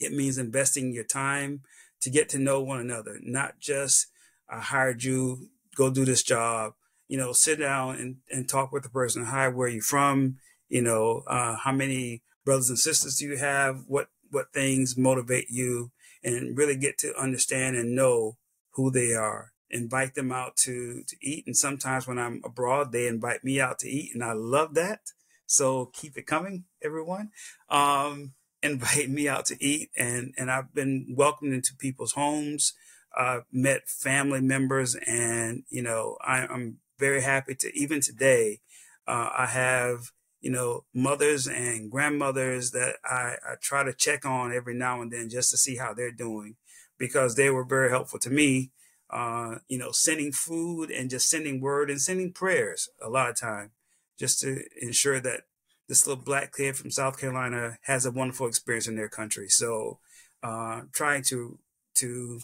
[0.01, 1.63] It means investing your time
[2.01, 4.07] to get to know one another, not just
[4.53, 6.75] I hired you, go do this job.
[7.09, 9.25] You know, sit down and, and talk with the person.
[9.25, 10.37] Hi, where are you from?
[10.69, 13.85] You know, uh, how many brothers and sisters do you have?
[13.87, 15.91] What what things motivate you?
[16.23, 18.37] And really get to understand and know
[18.75, 19.53] who they are.
[19.71, 21.45] Invite them out to to eat.
[21.47, 25.01] And sometimes when I'm abroad, they invite me out to eat, and I love that.
[25.47, 27.31] So keep it coming, everyone.
[27.69, 28.33] Um,
[28.63, 32.75] invite me out to eat, and and I've been welcomed into people's homes
[33.17, 38.61] uh, met family members, and you know, I, am very happy to even today.
[39.07, 44.53] Uh, I have you know mothers and grandmothers that I, I try to check on
[44.53, 46.57] every now and then just to see how they're doing,
[46.99, 48.71] because they were very helpful to me.
[49.11, 53.39] Uh, you know, sending food and just sending word and sending prayers a lot of
[53.39, 53.73] time,
[54.19, 55.43] just to ensure that
[55.87, 59.49] this little black kid from South Carolina has a wonderful experience in their country.
[59.51, 59.99] So,
[60.43, 61.59] uh, trying to
[61.97, 62.41] to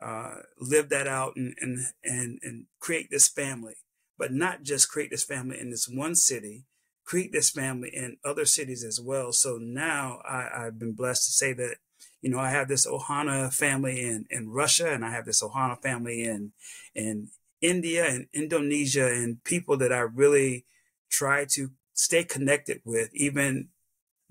[0.00, 3.74] uh, live that out and, and, and, and create this family,
[4.18, 6.64] but not just create this family in this one city,
[7.04, 9.32] create this family in other cities as well.
[9.32, 11.76] So now I, I've been blessed to say that,
[12.20, 15.80] you know, I have this Ohana family in, in Russia and I have this Ohana
[15.80, 16.52] family in,
[16.94, 17.30] in
[17.60, 20.64] India and Indonesia and people that I really
[21.10, 23.68] try to stay connected with, even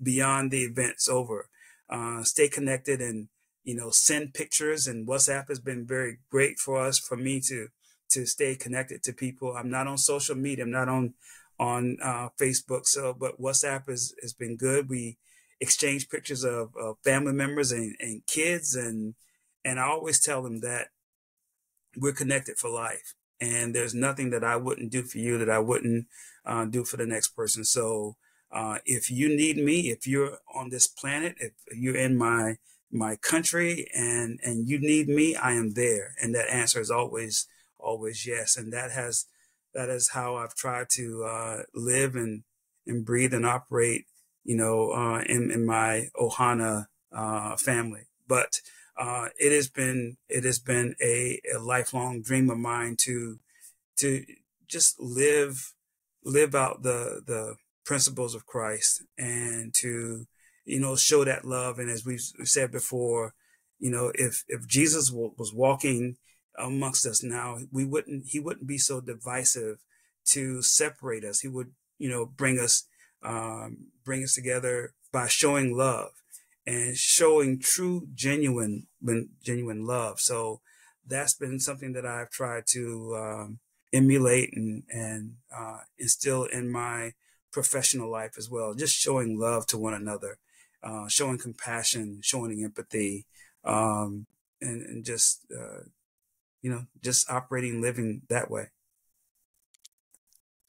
[0.02, 1.48] beyond the event's over.
[1.88, 3.28] Uh, stay connected and
[3.64, 7.68] you know, send pictures and WhatsApp has been very great for us, for me to,
[8.10, 9.54] to stay connected to people.
[9.56, 10.64] I'm not on social media.
[10.64, 11.14] I'm not on,
[11.58, 12.86] on uh, Facebook.
[12.86, 14.88] So, but WhatsApp has, has been good.
[14.88, 15.18] We
[15.60, 18.74] exchange pictures of, of family members and, and kids.
[18.74, 19.14] And,
[19.64, 20.88] and I always tell them that
[21.96, 23.14] we're connected for life.
[23.40, 26.06] And there's nothing that I wouldn't do for you that I wouldn't
[26.44, 27.64] uh, do for the next person.
[27.64, 28.16] So,
[28.52, 32.58] uh, if you need me, if you're on this planet, if you're in my
[32.92, 36.14] my country and and you need me i am there.
[36.20, 37.46] And that answer is always
[37.78, 38.56] always yes.
[38.56, 39.26] And that has
[39.74, 42.42] that is how i've tried to uh, live and
[42.86, 44.06] and breathe and operate
[44.44, 48.02] you know uh, in, in my ohana uh, family.
[48.26, 48.60] But
[48.96, 53.38] uh, it has been it has been a, a lifelong dream of mine to
[53.98, 54.24] to
[54.66, 55.72] just live
[56.24, 60.26] live out the the principles of christ and to
[60.64, 61.78] you know, show that love.
[61.78, 63.34] And as we've said before,
[63.78, 66.16] you know, if if Jesus was walking
[66.58, 69.78] amongst us now, we wouldn't he wouldn't be so divisive
[70.26, 71.40] to separate us.
[71.40, 72.86] He would, you know, bring us
[73.22, 76.10] um, bring us together by showing love
[76.66, 78.86] and showing true, genuine,
[79.42, 80.20] genuine love.
[80.20, 80.60] So
[81.06, 83.58] that's been something that I've tried to um,
[83.92, 87.12] emulate and and uh, instill in my
[87.52, 88.74] professional life as well.
[88.74, 90.38] Just showing love to one another
[90.82, 93.26] uh, showing compassion, showing empathy,
[93.64, 94.26] um,
[94.60, 95.84] and, and, just uh,
[96.60, 98.68] you know just operating, living that way.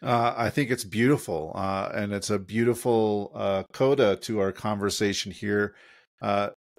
[0.02, 5.32] Uh, I think it's beautiful, uh, and it's a beautiful uh, coda to our conversation
[5.32, 5.76] here.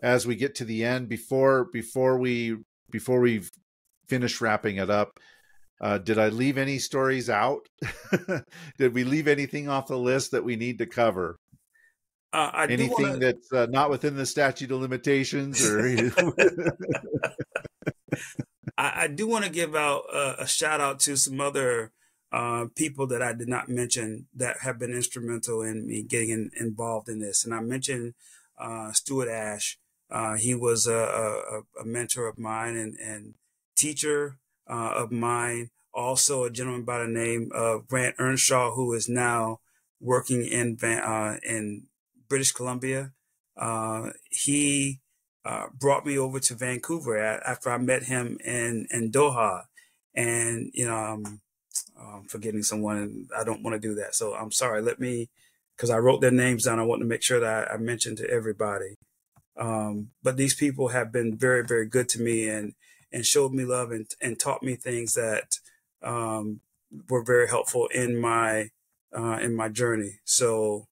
[0.02, 2.58] As we get to the end, before before we
[2.90, 3.42] before we
[4.06, 5.18] finish wrapping it up,
[5.80, 7.68] uh, did I leave any stories out?
[8.78, 11.38] did we leave anything off the list that we need to cover?
[12.34, 13.18] Uh, anything wanna...
[13.18, 15.86] that's not within the statute of limitations, or
[18.76, 21.92] I, I, do want to give out a shout out to some other
[22.32, 26.50] uh, people that I did not mention that have been instrumental in me getting in,
[26.58, 27.44] involved in this.
[27.44, 28.14] And I mentioned
[28.58, 29.78] uh, Stuart Ash.
[30.10, 33.34] Uh, he was a, a, a, mentor of mine and, and
[33.76, 35.70] teacher uh, of mine.
[35.92, 39.60] Also, a gentleman by the name of Grant Earnshaw, who is now
[40.00, 41.84] working in uh, in
[42.34, 43.02] British Columbia.
[43.66, 44.10] Uh,
[44.44, 45.00] he
[45.84, 47.16] brought me over to Vancouver
[47.52, 49.52] after I met him in in Doha,
[50.14, 51.22] and you know.
[51.98, 53.26] I'm forgetting someone.
[53.40, 54.14] I don't want to do that.
[54.14, 54.80] So I'm sorry.
[54.82, 55.28] Let me,
[55.74, 56.78] because I wrote their names down.
[56.78, 58.92] I want to make sure that I, I mentioned to everybody.
[59.66, 62.74] Um, but these people have been very, very good to me and
[63.12, 65.48] and showed me love and and taught me things that
[66.02, 66.60] um,
[67.10, 68.70] were very helpful in my
[69.18, 70.12] uh, in my journey.
[70.24, 70.86] So.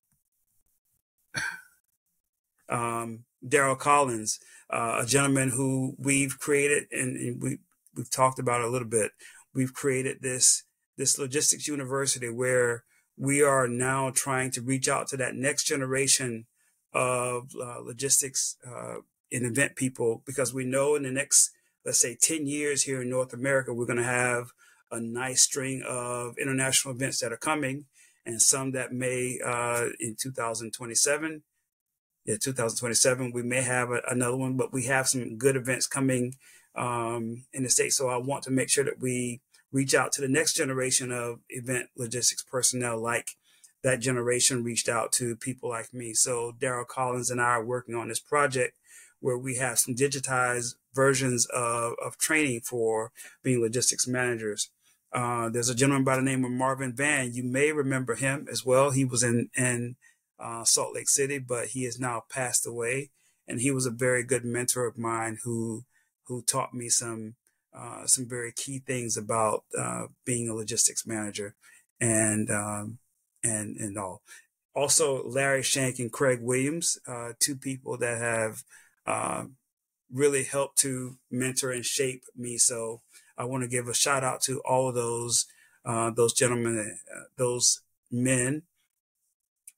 [2.73, 7.59] Um, Daryl Collins, uh, a gentleman who we've created and, and we
[7.95, 9.13] we've talked about a little bit.
[9.55, 10.65] We've created this
[10.97, 12.85] this logistics university where
[13.17, 16.47] we are now trying to reach out to that next generation
[16.93, 18.97] of uh, logistics uh,
[19.31, 21.51] and event people because we know in the next
[21.85, 24.49] let's say 10 years here in north america we're going to have
[24.91, 27.87] a nice string of international events that are coming
[28.27, 31.43] and some that may uh, in 2027
[32.25, 36.35] yeah 2027 we may have a, another one but we have some good events coming
[36.75, 39.41] um, in the state so i want to make sure that we
[39.73, 43.29] reach out to the next generation of event logistics personnel like
[43.83, 46.15] that generation reached out to people like me.
[46.15, 48.75] So Daryl Collins and I are working on this project
[49.21, 53.13] where we have some digitized versions of, of training for
[53.43, 54.71] being logistics managers.
[55.13, 57.35] Uh, there's a gentleman by the name of Marvin Van.
[57.35, 58.91] You may remember him as well.
[58.91, 59.97] He was in, in
[60.43, 63.11] uh, Salt Lake City, but he has now passed away.
[63.49, 65.85] And he was a very good mentor of mine who
[66.27, 67.35] who taught me some
[67.75, 71.55] uh, some very key things about uh, being a logistics manager
[72.01, 72.99] and um,
[73.43, 74.23] and and all.
[74.75, 78.63] Also, Larry Shank and Craig Williams, uh, two people that have
[79.07, 79.57] um,
[80.11, 82.57] really helped to mentor and shape me.
[82.59, 83.03] So
[83.37, 85.47] I want to give a shout out to all of those
[85.85, 87.81] uh, those gentlemen, uh, those
[88.11, 88.63] men,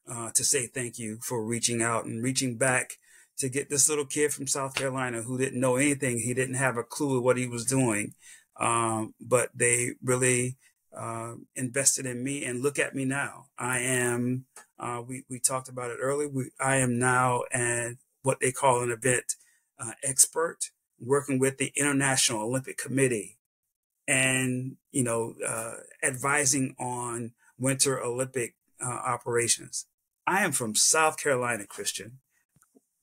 [0.06, 2.98] to say thank you for reaching out and reaching back
[3.36, 6.18] to get this little kid from South Carolina who didn't know anything.
[6.18, 8.14] He didn't have a clue of what he was doing.
[8.58, 10.56] Um, but they really
[10.96, 13.46] uh, invested in me and look at me now.
[13.58, 14.44] I am,
[14.78, 16.28] uh, we, we talked about it earlier.
[16.28, 19.34] We, I am now and what they call an event
[19.78, 23.38] uh, expert working with the International Olympic Committee
[24.06, 29.86] and, you know, uh, advising on winter Olympic uh, operations.
[30.26, 32.18] I am from South Carolina, Christian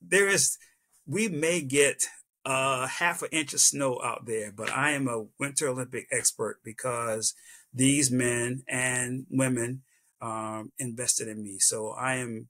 [0.06, 0.58] there is,
[1.06, 2.04] we may get
[2.44, 6.60] uh, half an inch of snow out there, but I am a Winter Olympic expert
[6.64, 7.34] because
[7.72, 9.82] these men and women
[10.20, 11.58] um, invested in me.
[11.58, 12.48] So I am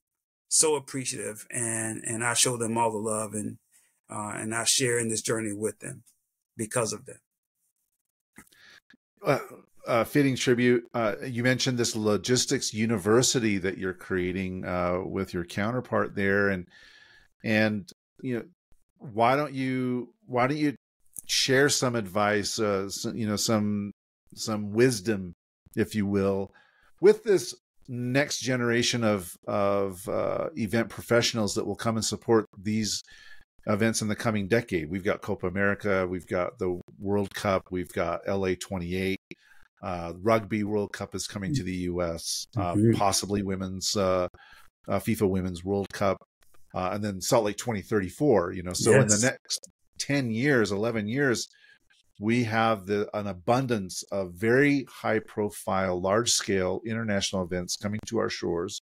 [0.49, 3.59] so appreciative, and and I show them all the love, and
[4.11, 6.03] uh, and I share in this journey with them
[6.57, 7.19] because of them.
[9.25, 9.39] Uh,
[9.87, 10.85] uh, fitting tribute.
[10.95, 16.67] Uh, you mentioned this logistics university that you're creating uh, with your counterpart there, and
[17.45, 17.91] and
[18.21, 18.45] you know
[18.99, 20.75] why don't you why don't you
[21.27, 23.91] share some advice uh some, you know some
[24.35, 25.33] some wisdom
[25.77, 26.53] if you will
[27.01, 27.55] with this
[27.89, 33.03] next generation of of uh, event professionals that will come and support these
[33.67, 34.91] events in the coming decade.
[34.91, 39.19] We've got Copa America, we've got the World Cup, we've got LA 28.
[39.83, 42.47] Uh, rugby World Cup is coming to the U.S.
[42.57, 42.93] Uh, mm-hmm.
[42.93, 44.29] Possibly women's uh,
[44.89, 46.19] uh FIFA Women's World Cup
[46.75, 48.53] uh, and then Salt Lake 2034.
[48.53, 49.03] You know, so yes.
[49.03, 49.69] in the next
[49.99, 51.49] 10 years, 11 years,
[52.21, 58.19] we have the, an abundance of very high profile, large scale international events coming to
[58.19, 58.81] our shores.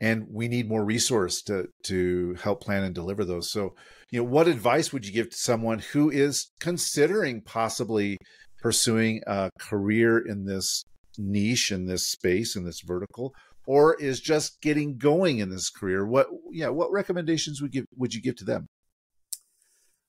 [0.00, 3.52] And we need more resource to to help plan and deliver those.
[3.52, 3.76] So,
[4.10, 8.18] you know, what advice would you give to someone who is considering possibly
[8.62, 10.84] pursuing a career in this
[11.18, 13.34] niche, in this space, in this vertical,
[13.66, 18.12] or is just getting going in this career what yeah what recommendations would give would
[18.12, 18.66] you give to them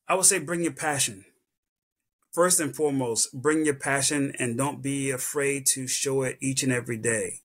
[0.08, 1.24] i would say bring your passion
[2.34, 6.72] first and foremost, bring your passion and don't be afraid to show it each and
[6.72, 7.42] every day.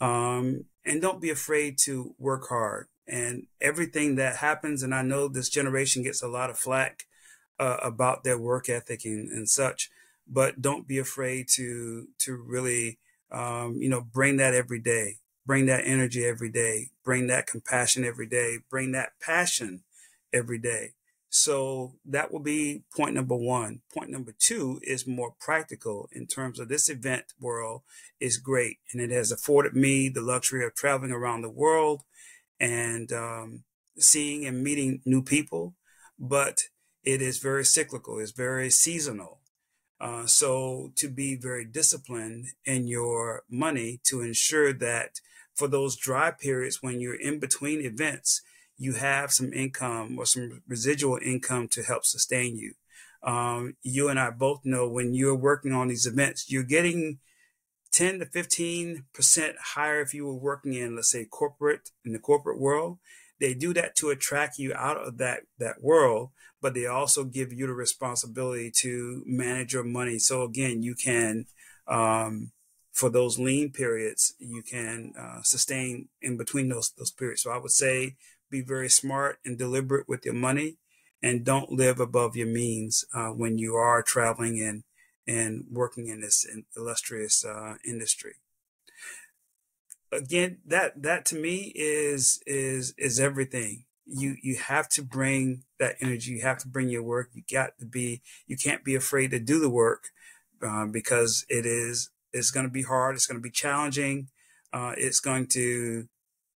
[0.00, 2.88] Um, and don't be afraid to work hard.
[3.06, 7.04] And everything that happens, and I know this generation gets a lot of flack
[7.58, 9.90] uh, about their work ethic and, and, such,
[10.32, 12.98] but don't be afraid to to really,
[13.30, 15.18] um, you know, bring that every day.
[15.44, 16.90] Bring that energy every day.
[17.04, 18.58] Bring that compassion every day.
[18.70, 19.82] Bring that passion
[20.32, 20.94] every day.
[21.28, 23.80] So that will be point number one.
[23.92, 27.82] Point number two is more practical in terms of this event world
[28.20, 32.02] is great and it has afforded me the luxury of traveling around the world
[32.60, 33.64] and um,
[33.98, 35.74] seeing and meeting new people,
[36.18, 36.64] but
[37.02, 39.40] it is very cyclical, it's very seasonal.
[40.02, 45.20] Uh, so to be very disciplined in your money to ensure that
[45.54, 48.42] for those dry periods when you're in between events,
[48.76, 52.74] you have some income or some residual income to help sustain you.
[53.22, 57.20] Um, you and I both know when you're working on these events, you're getting
[57.92, 62.18] 10 to 15 percent higher if you were working in, let's say, corporate in the
[62.18, 62.98] corporate world.
[63.42, 67.52] They do that to attract you out of that that world, but they also give
[67.52, 70.20] you the responsibility to manage your money.
[70.20, 71.46] So again, you can
[71.88, 72.52] um,
[72.92, 77.42] for those lean periods, you can uh, sustain in between those those periods.
[77.42, 78.14] So I would say
[78.48, 80.76] be very smart and deliberate with your money
[81.20, 84.84] and don't live above your means uh, when you are traveling and
[85.26, 86.46] and working in this
[86.76, 88.34] illustrious uh, industry
[90.12, 93.84] again that that to me is is is everything.
[94.06, 96.32] You you have to bring that energy.
[96.32, 97.30] You have to bring your work.
[97.34, 100.10] You got to be you can't be afraid to do the work
[100.62, 103.14] uh, because it is it's going to be hard.
[103.16, 104.28] It's going to be challenging.
[104.72, 106.08] Uh, it's going to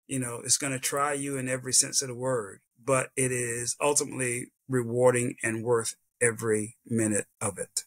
[0.08, 3.32] you know, it's going to try you in every sense of the word, but it
[3.32, 7.84] is ultimately rewarding and worth every minute of it.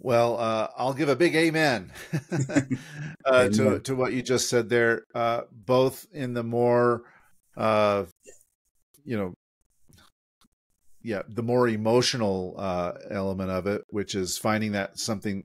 [0.00, 1.92] Well, uh, I'll give a big amen,
[3.24, 5.04] uh, to to what you just said there.
[5.14, 7.02] Uh, both in the more,
[7.56, 8.04] uh,
[9.04, 9.34] you know,
[11.02, 15.42] yeah, the more emotional uh, element of it, which is finding that something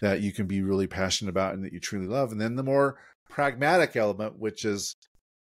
[0.00, 2.62] that you can be really passionate about and that you truly love, and then the
[2.62, 2.96] more
[3.28, 4.94] pragmatic element, which is,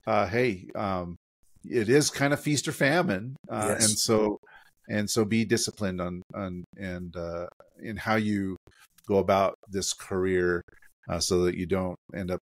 [0.05, 1.17] uh, hey, um,
[1.65, 3.87] it is kind of feast or famine, uh, yes.
[3.89, 4.39] and so
[4.89, 7.47] and so be disciplined on on and uh,
[7.81, 8.55] in how you
[9.07, 10.61] go about this career,
[11.09, 12.39] uh, so that you don't end up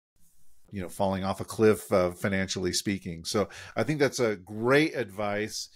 [0.72, 3.24] you know falling off a cliff uh, financially speaking.
[3.26, 5.70] So I think that's a great advice.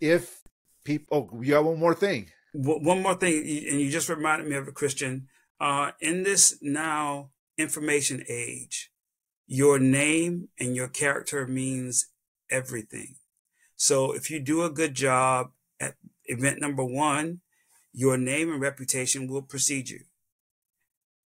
[0.00, 0.40] If
[0.84, 2.30] people, oh, you one more thing.
[2.54, 5.28] One more thing, and you just reminded me of a Christian.
[5.60, 8.90] Uh, in this now information age,
[9.46, 12.08] your name and your character means
[12.50, 13.16] everything.
[13.76, 15.50] So if you do a good job
[16.28, 17.40] event number one,
[17.92, 20.00] your name and reputation will precede you.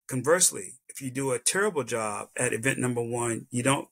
[0.08, 3.88] Conversely, if you do a terrible job at event number one, you don't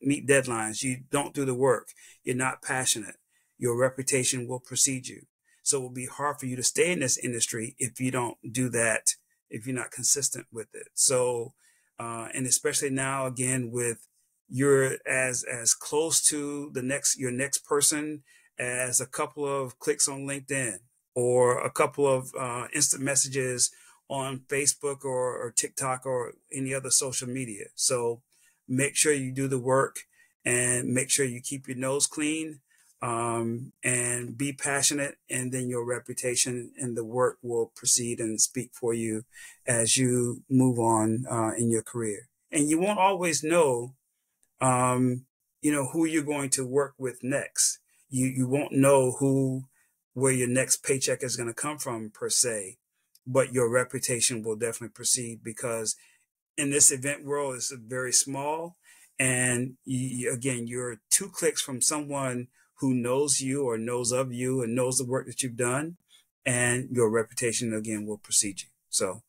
[0.00, 1.88] meet deadlines, you don't do the work,
[2.22, 3.16] you're not passionate,
[3.58, 5.22] your reputation will precede you.
[5.62, 8.36] So it will be hard for you to stay in this industry if you don't
[8.50, 9.14] do that,
[9.48, 10.88] if you're not consistent with it.
[10.94, 11.54] So
[11.98, 14.08] uh, and especially now again with
[14.48, 18.22] you're as as close to the next your next person
[18.58, 20.78] as a couple of clicks on LinkedIn
[21.14, 23.70] or a couple of uh, instant messages
[24.08, 27.66] on Facebook or, or TikTok or any other social media.
[27.74, 28.22] So
[28.68, 30.00] make sure you do the work
[30.44, 32.60] and make sure you keep your nose clean
[33.02, 38.70] um, and be passionate, and then your reputation and the work will proceed and speak
[38.72, 39.24] for you
[39.66, 42.28] as you move on uh, in your career.
[42.52, 43.94] And you won't always know,
[44.60, 45.24] um,
[45.62, 47.80] you know, who you're going to work with next.
[48.12, 49.62] You you won't know who
[50.12, 52.76] where your next paycheck is going to come from per se,
[53.26, 55.96] but your reputation will definitely proceed because
[56.58, 58.76] in this event world it's very small
[59.18, 62.48] and you, again you're two clicks from someone
[62.80, 65.96] who knows you or knows of you and knows the work that you've done,
[66.44, 68.68] and your reputation again will precede you.
[68.90, 69.22] So,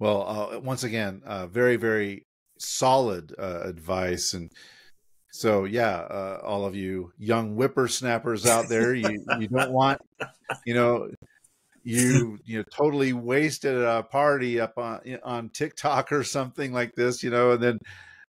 [0.00, 2.24] well, uh, once again, uh, very very
[2.58, 4.50] solid uh, advice and.
[5.30, 10.00] So yeah, uh, all of you young whippersnappers out there, you you don't want,
[10.64, 11.10] you know,
[11.82, 17.22] you you know totally wasted a party up on on TikTok or something like this,
[17.22, 17.78] you know, and then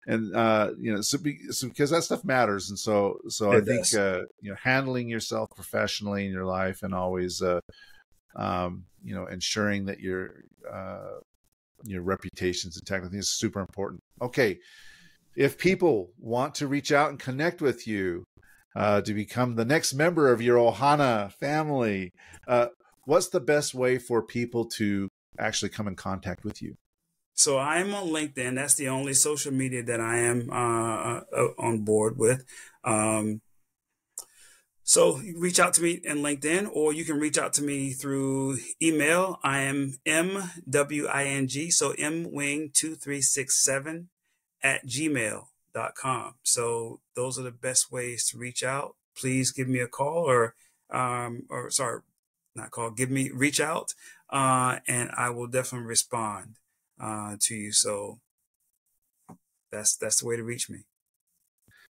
[0.07, 3.63] and uh, you know, so, be, so, because that stuff matters, and so so it
[3.63, 7.59] I think uh, you know, handling yourself professionally in your life, and always, uh,
[8.37, 11.19] um, you know, ensuring that your uh,
[11.83, 13.05] your reputation's intact.
[13.05, 14.01] I think is super important.
[14.21, 14.59] Okay,
[15.37, 18.25] if people want to reach out and connect with you,
[18.75, 22.11] uh, to become the next member of your Ohana family,
[22.47, 22.67] uh,
[23.05, 25.09] what's the best way for people to
[25.39, 26.75] actually come in contact with you?
[27.33, 28.55] So I'm on LinkedIn.
[28.55, 32.43] That's the only social media that I am uh, uh on board with.
[32.83, 33.41] Um,
[34.83, 38.57] so reach out to me in LinkedIn, or you can reach out to me through
[38.81, 39.39] email.
[39.43, 44.09] I am M W I N G, so M Wing two three six seven
[44.63, 46.35] at gmail.com.
[46.43, 48.95] So those are the best ways to reach out.
[49.15, 50.55] Please give me a call or
[50.89, 52.01] um, or sorry,
[52.55, 53.93] not call, give me reach out,
[54.29, 56.55] uh, and I will definitely respond
[56.99, 57.71] uh, to you.
[57.71, 58.19] So
[59.71, 60.85] that's that's the way to reach me.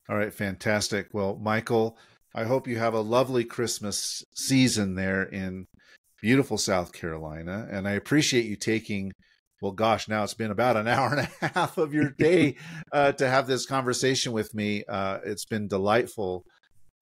[0.09, 1.07] All right, fantastic.
[1.13, 1.97] Well, Michael,
[2.33, 5.67] I hope you have a lovely Christmas season there in
[6.21, 9.11] beautiful South Carolina, and I appreciate you taking.
[9.61, 12.55] Well, gosh, now it's been about an hour and a half of your day
[12.91, 14.83] uh, to have this conversation with me.
[14.87, 16.43] Uh, it's been delightful.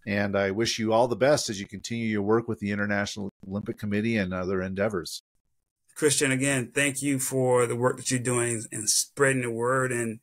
[0.05, 3.29] And I wish you all the best as you continue your work with the International
[3.45, 5.21] Olympic Committee and other endeavors.
[5.95, 10.19] Christian, again, thank you for the work that you're doing and spreading the word and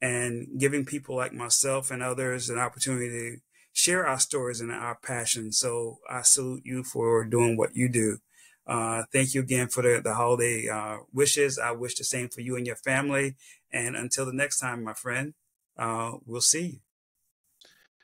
[0.00, 3.36] and giving people like myself and others an opportunity to
[3.72, 5.52] share our stories and our passion.
[5.52, 8.18] So I salute you for doing what you do.
[8.66, 11.58] Uh, thank you again for the, the holiday uh, wishes.
[11.58, 13.36] I wish the same for you and your family.
[13.72, 15.34] And until the next time, my friend,
[15.78, 16.78] uh, we'll see you.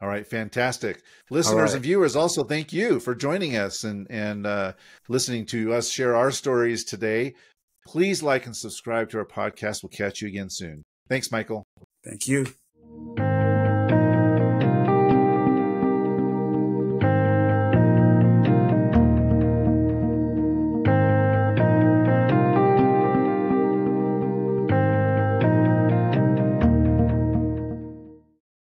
[0.01, 1.01] All right, fantastic.
[1.31, 1.75] Listeners right.
[1.75, 4.73] and viewers, also thank you for joining us and and uh,
[5.09, 7.35] listening to us share our stories today.
[7.87, 9.83] Please like and subscribe to our podcast.
[9.83, 10.83] We'll catch you again soon.
[11.09, 11.65] Thanks, Michael.
[12.05, 12.47] Thank you.